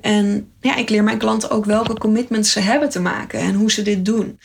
En 0.00 0.52
ja, 0.60 0.76
ik 0.76 0.88
leer 0.88 1.04
mijn 1.04 1.18
klanten 1.18 1.50
ook 1.50 1.64
welke 1.64 1.94
commitments 1.94 2.52
ze 2.52 2.60
hebben 2.60 2.88
te 2.88 3.00
maken 3.00 3.40
en 3.40 3.54
hoe 3.54 3.70
ze 3.70 3.82
dit 3.82 4.04
doen. 4.04 4.38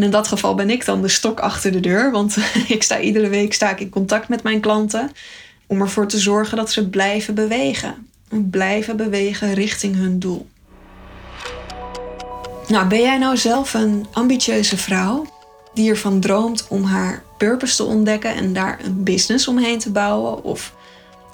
En 0.00 0.06
in 0.06 0.12
dat 0.12 0.28
geval 0.28 0.54
ben 0.54 0.70
ik 0.70 0.84
dan 0.84 1.02
de 1.02 1.08
stok 1.08 1.40
achter 1.40 1.72
de 1.72 1.80
deur, 1.80 2.10
want 2.10 2.36
ik 2.68 2.82
sta 2.82 3.00
iedere 3.00 3.28
week 3.28 3.52
sta 3.52 3.70
ik 3.70 3.80
in 3.80 3.88
contact 3.88 4.28
met 4.28 4.42
mijn 4.42 4.60
klanten 4.60 5.10
om 5.66 5.80
ervoor 5.80 6.06
te 6.06 6.18
zorgen 6.18 6.56
dat 6.56 6.70
ze 6.70 6.88
blijven 6.88 7.34
bewegen. 7.34 8.08
Blijven 8.50 8.96
bewegen 8.96 9.54
richting 9.54 9.96
hun 9.96 10.18
doel. 10.18 10.48
Nou, 12.68 12.86
ben 12.86 13.00
jij 13.00 13.18
nou 13.18 13.36
zelf 13.36 13.74
een 13.74 14.06
ambitieuze 14.12 14.76
vrouw 14.76 15.26
die 15.74 15.90
ervan 15.90 16.20
droomt 16.20 16.66
om 16.68 16.84
haar 16.84 17.22
purpose 17.38 17.76
te 17.76 17.84
ontdekken 17.84 18.34
en 18.34 18.52
daar 18.52 18.78
een 18.84 19.02
business 19.02 19.48
omheen 19.48 19.78
te 19.78 19.90
bouwen? 19.90 20.44
Of 20.44 20.74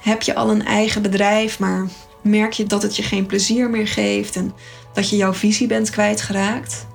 heb 0.01 0.23
je 0.23 0.35
al 0.35 0.51
een 0.51 0.65
eigen 0.65 1.03
bedrijf, 1.03 1.59
maar 1.59 1.89
merk 2.23 2.53
je 2.53 2.65
dat 2.65 2.83
het 2.83 2.97
je 2.97 3.03
geen 3.03 3.27
plezier 3.27 3.71
meer 3.71 3.89
geeft 3.89 4.37
en 4.37 4.55
dat 4.95 5.11
je 5.11 5.17
jouw 5.17 5.35
visie 5.35 5.67
bent 5.67 5.91
kwijtgeraakt? 5.91 6.87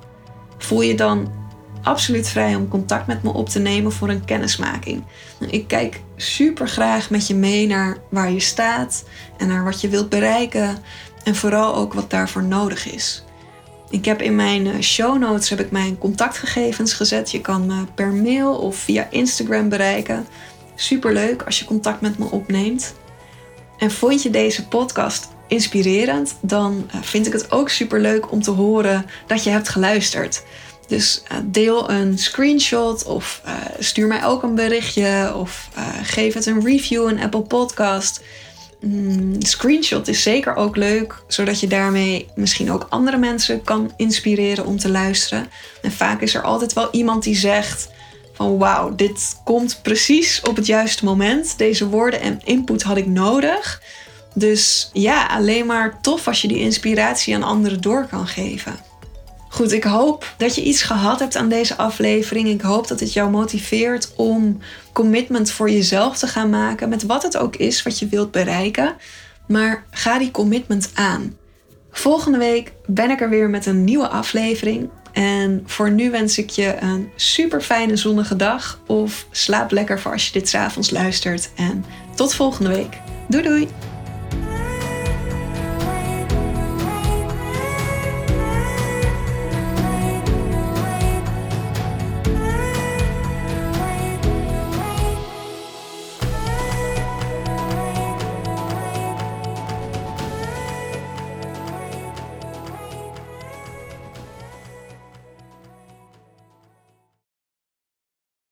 Voel 0.57 0.81
je 0.81 0.95
dan 0.95 1.40
absoluut 1.83 2.29
vrij 2.29 2.55
om 2.55 2.67
contact 2.67 3.07
met 3.07 3.23
me 3.23 3.33
op 3.33 3.49
te 3.49 3.59
nemen 3.59 3.91
voor 3.91 4.09
een 4.09 4.25
kennismaking. 4.25 5.03
Ik 5.49 5.67
kijk 5.67 6.01
super 6.15 6.67
graag 6.67 7.09
met 7.09 7.27
je 7.27 7.35
mee 7.35 7.67
naar 7.67 7.97
waar 8.09 8.31
je 8.31 8.39
staat 8.39 9.03
en 9.37 9.47
naar 9.47 9.63
wat 9.63 9.81
je 9.81 9.89
wilt 9.89 10.09
bereiken 10.09 10.77
en 11.23 11.35
vooral 11.35 11.75
ook 11.75 11.93
wat 11.93 12.09
daarvoor 12.09 12.43
nodig 12.43 12.91
is. 12.91 13.23
Ik 13.89 14.05
heb 14.05 14.21
in 14.21 14.35
mijn 14.35 14.67
eh, 14.67 14.79
show 14.79 15.17
notes 15.17 15.49
heb 15.49 15.59
ik 15.59 15.71
mijn 15.71 15.97
contactgegevens 15.97 16.93
gezet. 16.93 17.31
Je 17.31 17.41
kan 17.41 17.65
me 17.65 17.85
per 17.95 18.13
mail 18.13 18.55
of 18.55 18.75
via 18.75 19.07
Instagram 19.09 19.69
bereiken. 19.69 20.27
Super 20.75 21.13
leuk 21.13 21.43
als 21.43 21.59
je 21.59 21.65
contact 21.65 22.01
met 22.01 22.17
me 22.17 22.25
opneemt. 22.25 22.93
En 23.77 23.91
vond 23.91 24.21
je 24.21 24.29
deze 24.29 24.67
podcast 24.67 25.29
inspirerend, 25.47 26.35
dan 26.41 26.87
eh, 26.91 27.01
vind 27.01 27.27
ik 27.27 27.33
het 27.33 27.51
ook 27.51 27.69
super 27.69 27.99
leuk 27.99 28.31
om 28.31 28.41
te 28.41 28.51
horen 28.51 29.05
dat 29.27 29.43
je 29.43 29.49
hebt 29.49 29.69
geluisterd. 29.69 30.43
Dus 30.91 31.21
uh, 31.31 31.37
deel 31.43 31.89
een 31.89 32.17
screenshot 32.17 33.05
of 33.05 33.41
uh, 33.45 33.53
stuur 33.79 34.07
mij 34.07 34.25
ook 34.25 34.43
een 34.43 34.55
berichtje 34.55 35.33
of 35.35 35.69
uh, 35.77 35.87
geef 36.03 36.33
het 36.33 36.45
een 36.45 36.65
review 36.65 37.09
in 37.09 37.19
Apple 37.19 37.41
Podcast. 37.41 38.21
Mm, 38.79 39.35
screenshot 39.41 40.07
is 40.07 40.23
zeker 40.23 40.55
ook 40.55 40.75
leuk, 40.75 41.23
zodat 41.27 41.59
je 41.59 41.67
daarmee 41.67 42.27
misschien 42.35 42.71
ook 42.71 42.87
andere 42.89 43.17
mensen 43.17 43.63
kan 43.63 43.93
inspireren 43.97 44.65
om 44.65 44.79
te 44.79 44.89
luisteren. 44.89 45.47
En 45.81 45.91
vaak 45.91 46.21
is 46.21 46.35
er 46.35 46.41
altijd 46.41 46.73
wel 46.73 46.89
iemand 46.91 47.23
die 47.23 47.35
zegt 47.35 47.89
van 48.33 48.57
wauw, 48.57 48.95
dit 48.95 49.39
komt 49.43 49.79
precies 49.83 50.41
op 50.41 50.55
het 50.55 50.65
juiste 50.65 51.05
moment. 51.05 51.57
Deze 51.57 51.87
woorden 51.87 52.21
en 52.21 52.41
input 52.43 52.83
had 52.83 52.97
ik 52.97 53.07
nodig. 53.07 53.81
Dus 54.33 54.89
ja, 54.93 55.25
alleen 55.25 55.65
maar 55.65 56.01
tof 56.01 56.27
als 56.27 56.41
je 56.41 56.47
die 56.47 56.59
inspiratie 56.59 57.35
aan 57.35 57.43
anderen 57.43 57.81
door 57.81 58.07
kan 58.09 58.27
geven. 58.27 58.90
Goed, 59.51 59.71
ik 59.71 59.83
hoop 59.83 60.33
dat 60.37 60.55
je 60.55 60.63
iets 60.63 60.81
gehad 60.81 61.19
hebt 61.19 61.35
aan 61.35 61.49
deze 61.49 61.77
aflevering. 61.77 62.47
Ik 62.47 62.61
hoop 62.61 62.87
dat 62.87 62.99
het 62.99 63.13
jou 63.13 63.29
motiveert 63.29 64.11
om 64.15 64.59
commitment 64.93 65.51
voor 65.51 65.69
jezelf 65.69 66.17
te 66.17 66.27
gaan 66.27 66.49
maken. 66.49 66.89
Met 66.89 67.03
wat 67.03 67.23
het 67.23 67.37
ook 67.37 67.55
is 67.55 67.83
wat 67.83 67.99
je 67.99 68.07
wilt 68.07 68.31
bereiken. 68.31 68.95
Maar 69.47 69.85
ga 69.91 70.19
die 70.19 70.31
commitment 70.31 70.91
aan. 70.93 71.37
Volgende 71.91 72.37
week 72.37 72.73
ben 72.85 73.09
ik 73.09 73.21
er 73.21 73.29
weer 73.29 73.49
met 73.49 73.65
een 73.65 73.83
nieuwe 73.83 74.07
aflevering. 74.07 74.89
En 75.11 75.63
voor 75.65 75.91
nu 75.91 76.11
wens 76.11 76.37
ik 76.37 76.49
je 76.49 76.77
een 76.79 77.09
super 77.15 77.61
fijne 77.61 77.95
zonnige 77.95 78.35
dag. 78.35 78.79
Of 78.87 79.27
slaap 79.31 79.71
lekker 79.71 79.99
voor 79.99 80.11
als 80.11 80.25
je 80.25 80.31
dit 80.31 80.49
s'avonds 80.49 80.89
luistert. 80.89 81.49
En 81.55 81.85
tot 82.15 82.35
volgende 82.35 82.69
week. 82.69 82.97
Doei 83.27 83.43
doei! 83.43 83.90